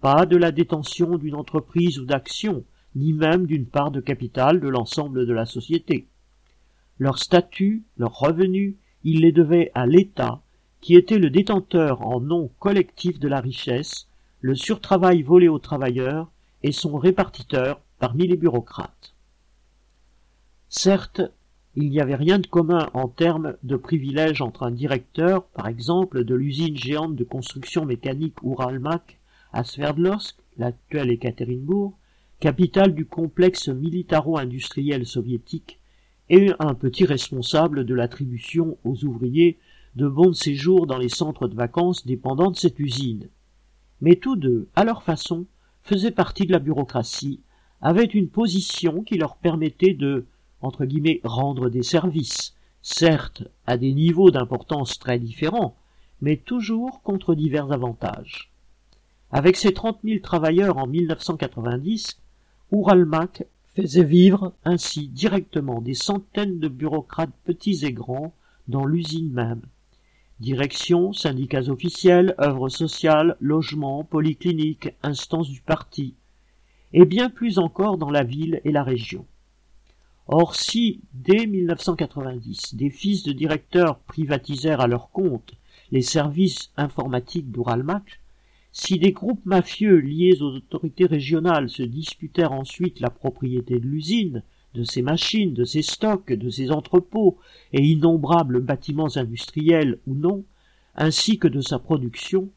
[0.00, 4.68] pas de la détention d'une entreprise ou d'action, ni même d'une part de capital de
[4.68, 6.06] l'ensemble de la société.
[6.98, 8.74] Leurs statuts, leurs revenus,
[9.04, 10.42] ils les devaient à l'État,
[10.80, 14.06] qui était le détenteur en nom collectif de la richesse,
[14.40, 16.30] le surtravail volé aux travailleurs
[16.62, 19.14] et son répartiteur parmi les bureaucrates.
[20.68, 21.22] Certes,
[21.76, 26.24] il n'y avait rien de commun en termes de privilèges entre un directeur, par exemple,
[26.24, 29.18] de l'usine géante de construction mécanique Uralmak
[29.52, 31.96] à Sverdlovsk, l'actuelle Ekaterinbourg,
[32.40, 35.78] capitale du complexe militaro-industriel soviétique,
[36.30, 39.58] et un petit responsable de l'attribution aux ouvriers
[39.94, 43.28] de bons de séjour dans les centres de vacances dépendant de cette usine.
[44.00, 45.46] Mais tous deux, à leur façon,
[45.82, 47.40] faisaient partie de la bureaucratie,
[47.82, 50.24] avaient une position qui leur permettait de,
[50.62, 55.76] entre guillemets, rendre des services, certes à des niveaux d'importance très différents,
[56.22, 58.50] mais toujours contre divers avantages.
[59.30, 62.18] Avec ses trente mille travailleurs en 1990,
[62.72, 63.44] Uralmac
[63.74, 68.32] faisait vivre ainsi directement des centaines de bureaucrates petits et grands
[68.68, 69.62] dans l'usine même.
[70.38, 76.14] Direction, syndicats officiels, œuvres sociales, logements, polycliniques, instances du parti,
[76.92, 79.26] et bien plus encore dans la ville et la région.
[80.28, 85.54] Or si, dès 1990, des fils de directeurs privatisèrent à leur compte
[85.90, 88.20] les services informatiques d'Uralmac,
[88.72, 94.42] si des groupes mafieux liés aux autorités régionales se disputèrent ensuite la propriété de l'usine,
[94.74, 97.38] de ses machines, de ses stocks, de ses entrepôts
[97.72, 100.44] et innombrables bâtiments industriels ou non,
[100.94, 102.48] ainsi que de sa production,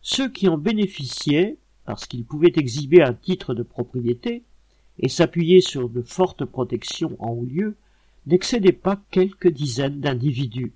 [0.00, 4.42] ceux qui en bénéficiaient, parce qu'ils pouvaient exhiber un titre de propriété,
[4.98, 7.76] et s'appuyer sur de fortes protections en haut lieu,
[8.26, 10.72] n'excédaient pas quelques dizaines d'individus.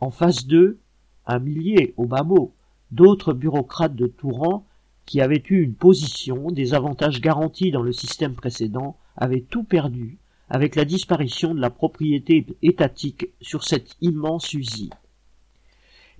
[0.00, 0.78] En face d'eux,
[1.26, 2.52] un millier au bas mot,
[2.94, 4.66] d'autres bureaucrates de tout rang
[5.04, 10.18] qui avaient eu une position, des avantages garantis dans le système précédent, avaient tout perdu
[10.48, 14.94] avec la disparition de la propriété étatique sur cette immense usine.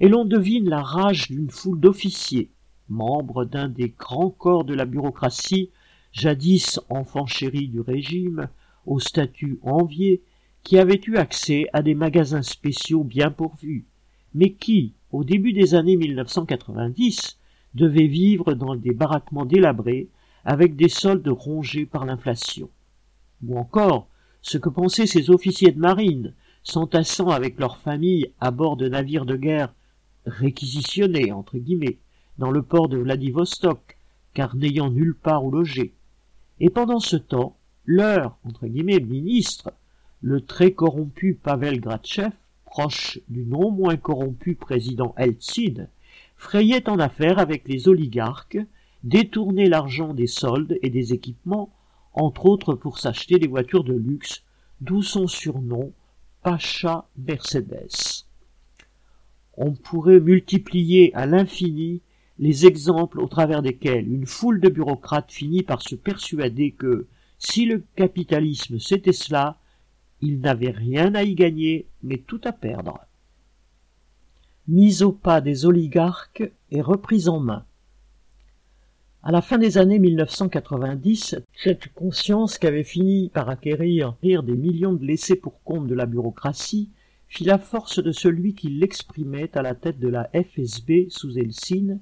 [0.01, 2.51] Et l'on devine la rage d'une foule d'officiers,
[2.89, 5.71] membres d'un des grands corps de la bureaucratie,
[6.13, 8.49] jadis enfants chéris du régime,
[8.87, 10.23] au statut envié,
[10.63, 13.87] qui avaient eu accès à des magasins spéciaux bien pourvus,
[14.35, 17.39] mais qui, au début des années 1990,
[17.75, 20.09] devaient vivre dans des baraquements délabrés
[20.45, 22.69] avec des soldes rongés par l'inflation.
[23.47, 24.09] Ou encore,
[24.43, 26.35] ce que pensaient ces officiers de marine,
[26.65, 29.73] s'entassant avec leurs familles à bord de navires de guerre
[30.27, 31.99] réquisitionnés, entre guillemets,
[32.39, 33.97] dans le port de Vladivostok,
[34.35, 35.95] car n'ayant nulle part où loger.
[36.59, 39.73] Et pendant ce temps, leur, entre guillemets, ministre,
[40.23, 42.33] le très corrompu Pavel Gratchev,
[42.75, 45.87] proche du non moins corrompu président Eltsine,
[46.37, 48.59] frayait en affaires avec les oligarques,
[49.05, 51.73] détournait l'argent des soldes et des équipements,
[52.15, 54.43] entre autres pour s'acheter des voitures de luxe,
[54.81, 55.93] d'où son surnom
[56.43, 58.25] Pacha Mercedes.
[59.57, 62.03] On pourrait multiplier à l'infini
[62.41, 67.07] les exemples au travers desquels une foule de bureaucrates finit par se persuader que,
[67.39, 69.59] si le capitalisme c'était cela,
[70.25, 72.99] il n'avait rien à y gagner, mais tout à perdre.
[74.67, 77.65] Mise au pas des oligarques et reprise en main.
[79.23, 85.05] À la fin des années 1990, cette conscience qu'avait fini par acquérir des millions de
[85.05, 86.91] laissés pour compte de la bureaucratie
[87.29, 92.01] fit la force de celui qui l'exprimait à la tête de la FSB sous Eltsine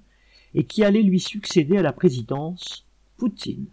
[0.54, 3.66] et qui allait lui succéder à la présidence, Poutine.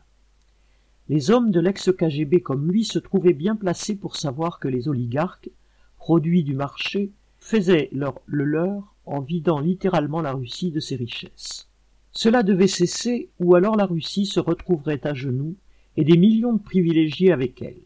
[1.09, 5.49] Les hommes de l'ex-KGB comme lui se trouvaient bien placés pour savoir que les oligarques,
[5.97, 11.67] produits du marché, faisaient leur, le leur en vidant littéralement la Russie de ses richesses.
[12.11, 15.55] Cela devait cesser ou alors la Russie se retrouverait à genoux
[15.97, 17.81] et des millions de privilégiés avec elle.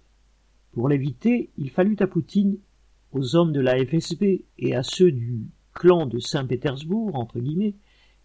[0.74, 2.58] Pour l'éviter, il fallut à Poutine,
[3.14, 7.76] aux hommes de la FSB et à ceux du clan de Saint-Pétersbourg, entre guillemets,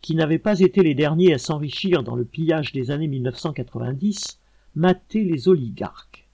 [0.01, 4.38] qui n'avaient pas été les derniers à s'enrichir dans le pillage des années 1990,
[4.79, 6.29] mater les oligarques.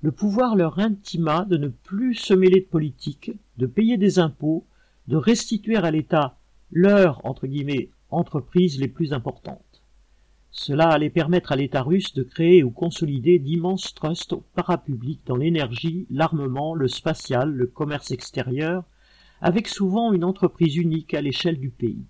[0.00, 4.64] Le pouvoir leur intima de ne plus se mêler de politique, de payer des impôts,
[5.08, 6.38] de restituer à l'État
[6.70, 9.82] leurs entre guillemets entreprises les plus importantes.
[10.52, 16.06] Cela allait permettre à l'État russe de créer ou consolider d'immenses trusts parapublics dans l'énergie,
[16.08, 18.84] l'armement, le spatial, le commerce extérieur,
[19.40, 22.04] avec souvent une entreprise unique à l'échelle du pays.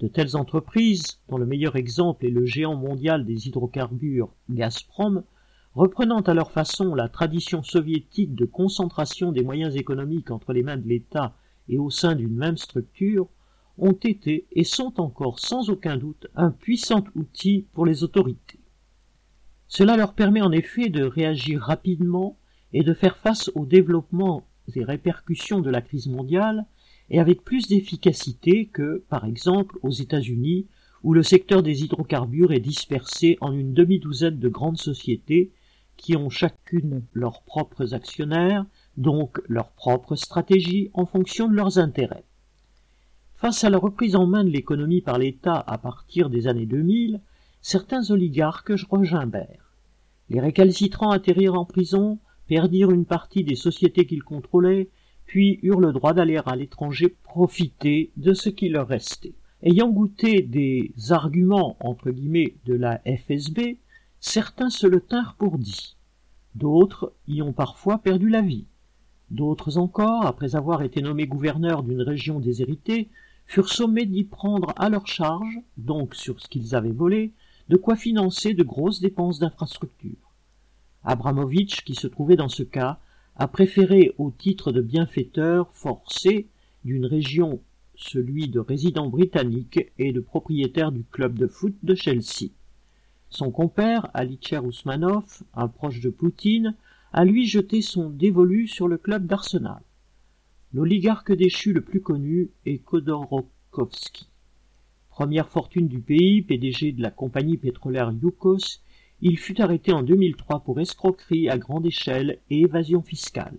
[0.00, 5.24] De telles entreprises, dont le meilleur exemple est le géant mondial des hydrocarbures Gazprom,
[5.74, 10.78] reprenant à leur façon la tradition soviétique de concentration des moyens économiques entre les mains
[10.78, 11.34] de l'État
[11.68, 13.28] et au sein d'une même structure,
[13.76, 18.58] ont été et sont encore sans aucun doute un puissant outil pour les autorités.
[19.68, 22.38] Cela leur permet en effet de réagir rapidement
[22.72, 26.64] et de faire face au développement et répercussions de la crise mondiale
[27.10, 30.66] et avec plus d'efficacité que, par exemple, aux États-Unis,
[31.02, 35.50] où le secteur des hydrocarbures est dispersé en une demi-douzaine de grandes sociétés
[35.96, 38.64] qui ont chacune leurs propres actionnaires,
[38.96, 42.24] donc leur propre stratégie en fonction de leurs intérêts.
[43.34, 47.20] Face à la reprise en main de l'économie par l'État à partir des années 2000,
[47.60, 49.72] certains oligarques regimbèrent.
[50.28, 54.90] Les récalcitrants atterrirent en prison, perdirent une partie des sociétés qu'ils contrôlaient,
[55.30, 59.34] puis eurent le droit d'aller à l'étranger profiter de ce qui leur restait.
[59.62, 63.78] Ayant goûté des arguments entre guillemets de la FSB,
[64.18, 65.94] certains se le tinrent pour dit.
[66.56, 68.66] D'autres y ont parfois perdu la vie.
[69.30, 73.08] D'autres encore, après avoir été nommés gouverneurs d'une région déshéritée,
[73.46, 77.34] furent sommés d'y prendre à leur charge, donc sur ce qu'ils avaient volé,
[77.68, 80.34] de quoi financer de grosses dépenses d'infrastructures.
[81.04, 82.98] Abramovitch, qui se trouvait dans ce cas,
[83.36, 86.48] a préféré au titre de bienfaiteur forcé
[86.84, 87.60] d'une région
[87.94, 92.50] celui de résident britannique et de propriétaire du club de foot de Chelsea.
[93.28, 96.74] Son compère, Alicher Ousmanov, un proche de Poutine,
[97.12, 99.82] a lui jeté son dévolu sur le club d'Arsenal.
[100.72, 104.28] L'oligarque déchu le plus connu est Khodorkovsky.
[105.10, 108.80] Première fortune du pays, PDG de la compagnie pétrolière Yukos,
[109.22, 113.58] il fut arrêté en 2003 pour escroquerie à grande échelle et évasion fiscale.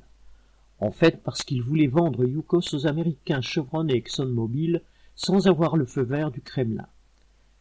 [0.80, 4.82] En fait, parce qu'il voulait vendre Yukos aux Américains Chevron et ExxonMobil
[5.16, 6.88] sans avoir le feu vert du Kremlin.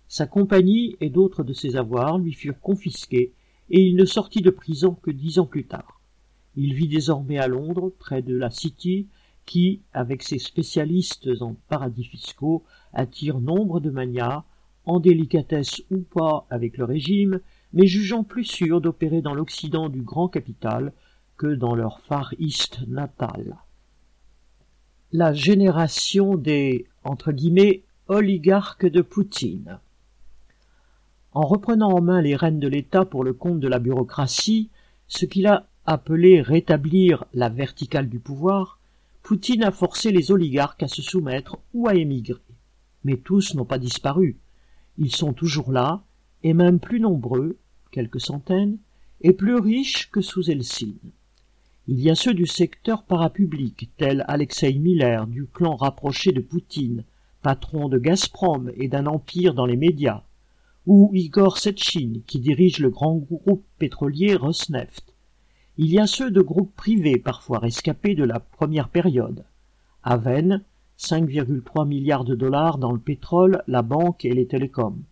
[0.09, 3.33] Sa compagnie et d'autres de ses avoirs lui furent confisqués
[3.69, 6.01] et il ne sortit de prison que dix ans plus tard.
[6.57, 9.07] Il vit désormais à Londres, près de la City,
[9.47, 14.45] qui, avec ses spécialistes en paradis fiscaux, attire nombre de manias,
[14.87, 17.41] en délicatesse ou pas avec le régime,
[17.73, 20.93] mais jugeant plus sûr d'opérer dans l'Occident du grand capital
[21.37, 23.57] que dans leur Far East natal.
[25.13, 29.79] La génération des entre guillemets oligarques de Poutine.
[31.33, 34.69] En reprenant en main les rênes de l'État pour le compte de la bureaucratie,
[35.07, 38.79] ce qu'il a appelé rétablir la verticale du pouvoir,
[39.23, 42.41] Poutine a forcé les oligarques à se soumettre ou à émigrer.
[43.05, 44.39] Mais tous n'ont pas disparu.
[44.99, 46.03] Ils sont toujours là,
[46.43, 47.57] et même plus nombreux,
[47.91, 48.79] quelques centaines,
[49.21, 50.99] et plus riches que sous Eltsine.
[51.89, 57.05] Il y a ceux du secteur parapublic, tels Alexei Miller, du clan rapproché de Poutine,
[57.43, 60.23] patron de Gazprom et d'un empire dans les médias,
[60.87, 65.15] ou Igor Setchin, qui dirige le grand groupe pétrolier Rosneft.
[65.79, 69.45] Il y a ceux de groupes privés, parfois rescapés de la première période.
[70.03, 70.63] Aven,
[70.99, 75.03] 5,3 milliards de dollars dans le pétrole, la banque et les télécoms.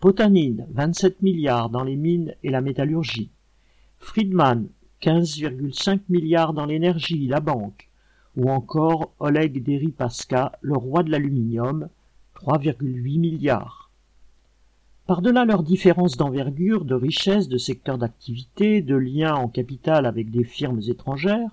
[0.00, 3.30] Potanin, 27 milliards dans les mines et la métallurgie.
[3.98, 4.68] Friedman,
[5.02, 7.88] 15,5 milliards dans l'énergie, la banque.
[8.36, 11.88] Ou encore Oleg Deripaska, le roi de l'aluminium,
[12.36, 13.90] 3,8 milliards.
[15.06, 20.44] Par-delà leurs différences d'envergure, de richesse, de secteur d'activité, de liens en capital avec des
[20.44, 21.50] firmes étrangères,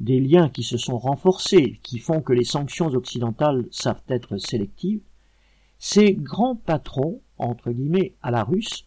[0.00, 5.02] des liens qui se sont renforcés, qui font que les sanctions occidentales savent être sélectives,
[5.78, 8.84] ces grands patrons, entre guillemets, à la russe,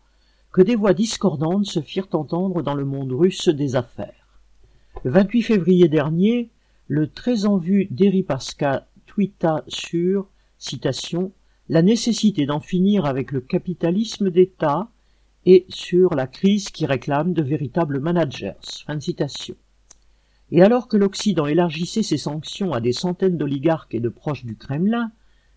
[0.52, 4.40] que des voix discordantes se firent entendre dans le monde russe des affaires.
[5.04, 6.50] Le 28 février dernier,
[6.88, 10.28] le très en vue Deripaska tweeta sur,
[10.58, 11.32] citation,
[11.68, 14.88] la nécessité d'en finir avec le capitalisme d'État
[15.46, 18.52] et sur la crise qui réclame de véritables managers.
[18.84, 19.54] Fin de citation.
[20.50, 24.56] Et alors que l'Occident élargissait ses sanctions à des centaines d'oligarques et de proches du
[24.56, 25.10] Kremlin,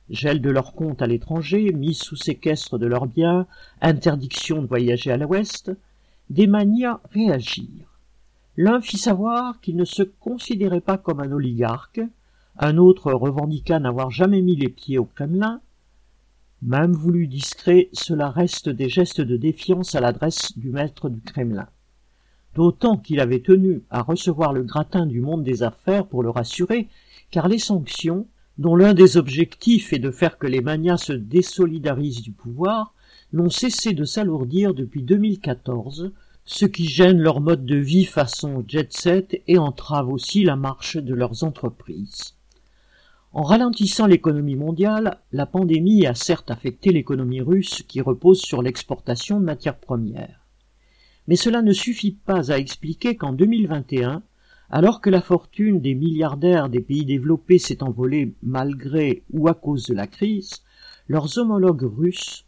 [0.10, 3.48] gel de leurs comptes à l'étranger, mise sous séquestre de leurs biens,
[3.82, 5.72] interdiction de voyager à l'Ouest,
[6.30, 8.00] des manias réagirent.
[8.58, 12.02] L'un fit savoir qu'il ne se considérait pas comme un oligarque,
[12.58, 15.62] un autre revendiqua n'avoir jamais mis les pieds au Kremlin,
[16.62, 21.68] même voulu discret, cela reste des gestes de défiance à l'adresse du maître du Kremlin.
[22.56, 26.90] D'autant qu'il avait tenu à recevoir le gratin du monde des affaires pour le rassurer,
[27.32, 32.22] car les sanctions, dont l'un des objectifs est de faire que les manias se désolidarisent
[32.22, 32.94] du pouvoir,
[33.32, 36.12] n'ont cessé de s'alourdir depuis 2014,
[36.44, 40.98] ce qui gêne leur mode de vie façon jet set et entrave aussi la marche
[40.98, 42.34] de leurs entreprises.
[43.32, 49.40] En ralentissant l'économie mondiale, la pandémie a certes affecté l'économie russe qui repose sur l'exportation
[49.40, 50.48] de matières premières.
[51.28, 54.24] Mais cela ne suffit pas à expliquer qu'en 2021,
[54.72, 59.86] alors que la fortune des milliardaires des pays développés s'est envolée malgré ou à cause
[59.86, 60.64] de la crise,
[61.08, 62.46] leurs homologues russes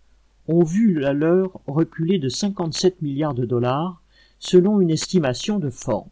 [0.47, 4.01] ont vu la leur reculer de 57 milliards de dollars,
[4.39, 6.09] selon une estimation de Forbes.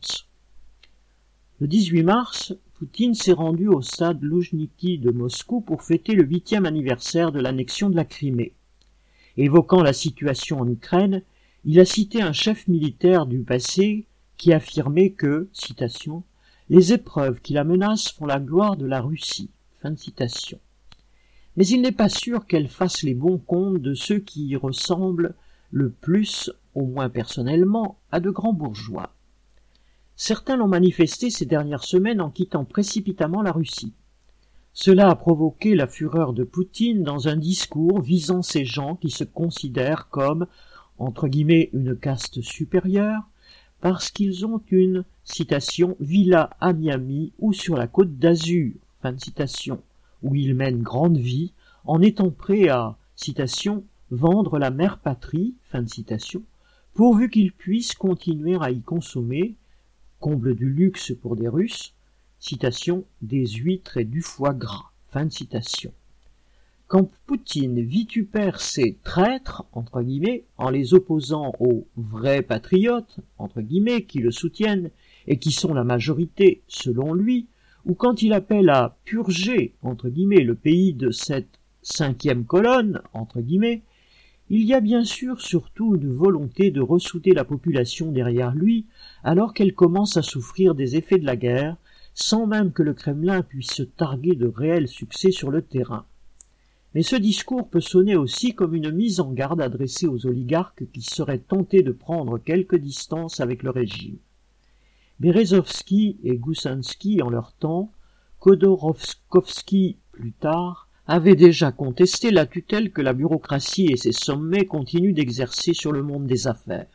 [1.59, 6.66] Le 18 mars, Poutine s'est rendu au stade Loujniki de Moscou pour fêter le huitième
[6.66, 8.54] anniversaire de l'annexion de la Crimée.
[9.36, 11.22] Évoquant la situation en Ukraine,
[11.66, 14.06] il a cité un chef militaire du passé
[14.38, 15.50] qui affirmait que,
[16.70, 19.50] les épreuves qui la menacent font la gloire de la Russie.
[21.58, 25.36] Mais il n'est pas sûr qu'elle fasse les bons comptes de ceux qui y ressemblent
[25.72, 29.12] le plus, au moins personnellement, à de grands bourgeois.
[30.22, 33.93] Certains l'ont manifesté ces dernières semaines en quittant précipitamment la Russie.
[34.74, 39.24] Cela a provoqué la fureur de Poutine dans un discours visant ces gens qui se
[39.24, 40.45] considèrent comme,
[40.97, 43.30] entre guillemets, une caste supérieure,
[43.80, 49.22] parce qu'ils ont une, citation, villa à Miami ou sur la côte d'Azur, fin de
[49.22, 49.82] citation,
[50.22, 51.53] où ils mènent grande vie,
[51.86, 56.43] en étant prêts à, citation, vendre la mère patrie, fin de citation,
[56.93, 59.55] pourvu qu'ils puissent continuer à y consommer,
[60.20, 61.93] comble du luxe pour des Russes,
[62.39, 65.91] citation, des huîtres et du foie gras, fin de citation.
[66.88, 74.05] Quand Poutine vitupère ces traîtres, entre guillemets, en les opposant aux vrais patriotes, entre guillemets,
[74.05, 74.89] qui le soutiennent
[75.28, 77.47] et qui sont la majorité, selon lui,
[77.86, 83.39] ou quand il appelle à purger, entre guillemets, le pays de cette cinquième colonne, entre
[83.41, 83.84] guillemets,
[84.50, 88.88] il y a bien sûr surtout une volonté de ressouder la population derrière lui,
[89.24, 91.78] alors qu'elle commence à souffrir des effets de la guerre,
[92.16, 96.06] sans même que le Kremlin puisse se targuer de réels succès sur le terrain.
[96.95, 101.02] Mais ce discours peut sonner aussi comme une mise en garde adressée aux oligarques qui
[101.02, 104.18] seraient tentés de prendre quelque distance avec le régime.
[105.20, 107.91] Berezovski et Goussansky en leur temps,
[108.39, 115.16] Khodorovskovski plus tard, avaient déjà contesté la tutelle que la bureaucratie et ses sommets continuent
[115.16, 116.86] d'exercer sur le monde des affaires.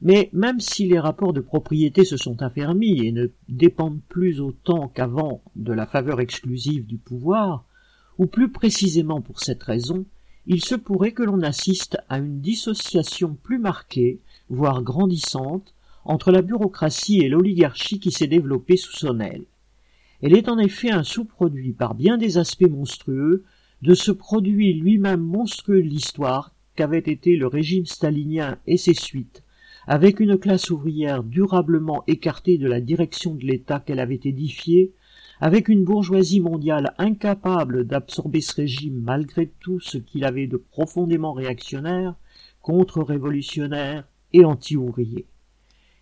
[0.00, 4.86] Mais même si les rapports de propriété se sont affermis et ne dépendent plus autant
[4.86, 7.64] qu'avant de la faveur exclusive du pouvoir,
[8.16, 10.06] ou plus précisément pour cette raison,
[10.46, 16.42] il se pourrait que l'on assiste à une dissociation plus marquée, voire grandissante, entre la
[16.42, 19.46] bureaucratie et l'oligarchie qui s'est développée sous son aile.
[20.22, 23.44] Elle est en effet un sous-produit par bien des aspects monstrueux
[23.80, 29.42] de ce produit lui-même monstrueux de l'histoire qu'avait été le régime stalinien et ses suites,
[29.86, 34.92] avec une classe ouvrière durablement écartée de la direction de l'État qu'elle avait édifié,
[35.40, 41.32] avec une bourgeoisie mondiale incapable d'absorber ce régime malgré tout ce qu'il avait de profondément
[41.32, 42.14] réactionnaire,
[42.60, 45.24] contre-révolutionnaire et anti-ouvrier.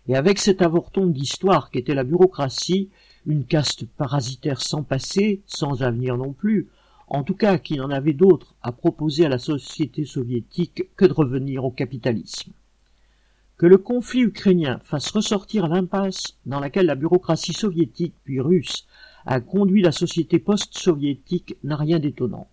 [0.09, 2.89] Et avec cet avorton d'histoire qu'était la bureaucratie,
[3.25, 6.67] une caste parasitaire sans passé, sans avenir non plus,
[7.07, 11.13] en tout cas qui n'en avait d'autre à proposer à la société soviétique que de
[11.13, 12.51] revenir au capitalisme.
[13.57, 18.85] Que le conflit ukrainien fasse ressortir l'impasse dans laquelle la bureaucratie soviétique puis russe
[19.25, 22.47] a conduit la société post-soviétique n'a rien d'étonnant.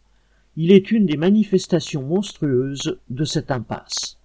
[0.56, 4.18] Il est une des manifestations monstrueuses de cette impasse.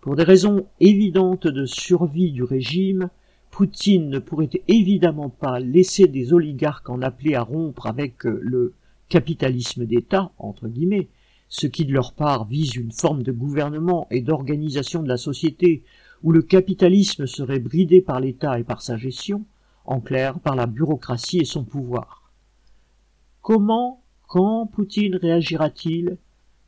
[0.00, 3.08] Pour des raisons évidentes de survie du régime,
[3.56, 8.74] Poutine ne pourrait évidemment pas laisser des oligarques en appeler à rompre avec le
[9.08, 11.08] capitalisme d'État, entre guillemets,
[11.48, 15.84] ce qui de leur part vise une forme de gouvernement et d'organisation de la société
[16.22, 19.46] où le capitalisme serait bridé par l'État et par sa gestion,
[19.86, 22.30] en clair par la bureaucratie et son pouvoir.
[23.40, 26.18] Comment, quand Poutine réagira-t-il?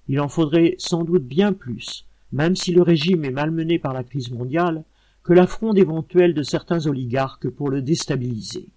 [0.09, 4.05] Il en faudrait sans doute bien plus, même si le régime est malmené par la
[4.05, 4.85] crise mondiale,
[5.29, 8.71] que la fronde éventuelle de certains oligarques pour le déstabiliser.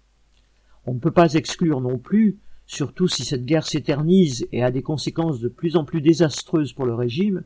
[0.84, 4.82] On ne peut pas exclure non plus, surtout si cette guerre s'éternise et a des
[4.82, 7.44] conséquences de plus en plus désastreuses pour le régime,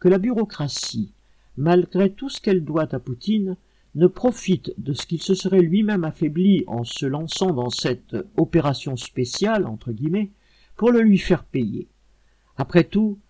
[0.00, 1.12] que la bureaucratie,
[1.56, 3.56] malgré tout ce qu'elle doit à Poutine,
[3.94, 8.96] ne profite de ce qu'il se serait lui-même affaibli en se lançant dans cette opération
[8.96, 10.32] spéciale, entre guillemets,
[10.74, 11.86] pour le lui faire payer.
[12.56, 13.20] Après tout,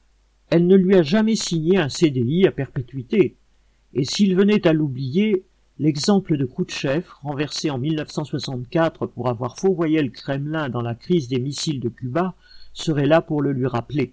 [0.49, 3.37] elle ne lui a jamais signé un CDI à perpétuité,
[3.95, 5.45] et s'il venait à l'oublier,
[5.79, 11.41] l'exemple de Khrouchtchev, renversé en 1964 pour avoir fourvoyé le Kremlin dans la crise des
[11.41, 12.35] missiles de Cuba,
[12.73, 14.13] serait là pour le lui rappeler.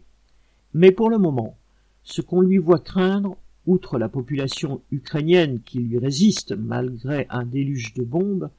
[0.73, 1.57] Mais pour le moment,
[2.03, 7.93] ce qu'on lui voit craindre, outre la population ukrainienne qui lui résiste malgré un déluge
[7.95, 8.49] de bombes,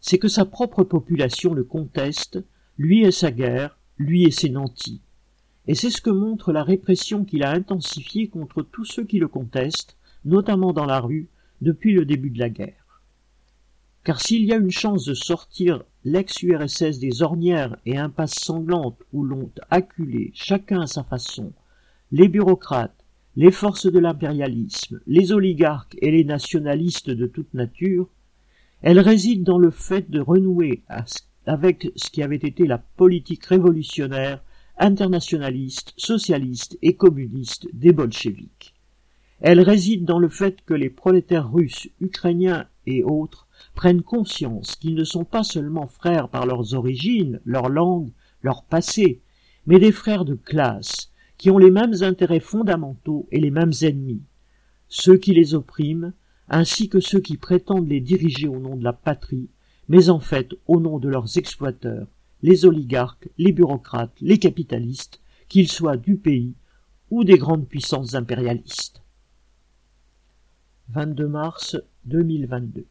[0.00, 2.42] c'est que sa propre population le conteste,
[2.78, 5.00] lui et sa guerre, lui et ses nantis.
[5.66, 9.28] Et c'est ce que montre la répression qu'il a intensifiée contre tous ceux qui le
[9.28, 11.28] contestent, notamment dans la rue,
[11.60, 13.00] depuis le début de la guerre.
[14.04, 19.22] Car s'il y a une chance de sortir l'ex-URSS des ornières et impasses sanglantes où
[19.22, 21.52] l'ont acculé, chacun à sa façon,
[22.10, 23.04] les bureaucrates,
[23.36, 28.08] les forces de l'impérialisme, les oligarques et les nationalistes de toute nature,
[28.82, 30.82] elle réside dans le fait de renouer
[31.46, 34.42] avec ce qui avait été la politique révolutionnaire,
[34.78, 38.71] internationaliste, socialiste et communiste des bolcheviks.
[39.44, 44.94] Elle réside dans le fait que les prolétaires russes, ukrainiens et autres prennent conscience qu'ils
[44.94, 48.12] ne sont pas seulement frères par leurs origines, leur langue,
[48.42, 49.20] leur passé,
[49.66, 54.22] mais des frères de classe, qui ont les mêmes intérêts fondamentaux et les mêmes ennemis,
[54.86, 56.12] ceux qui les oppriment,
[56.48, 59.48] ainsi que ceux qui prétendent les diriger au nom de la patrie,
[59.88, 62.06] mais en fait au nom de leurs exploiteurs,
[62.42, 66.54] les oligarques, les bureaucrates, les capitalistes, qu'ils soient du pays
[67.10, 69.01] ou des grandes puissances impérialistes.
[70.92, 71.74] 22 mars
[72.06, 72.84] 2022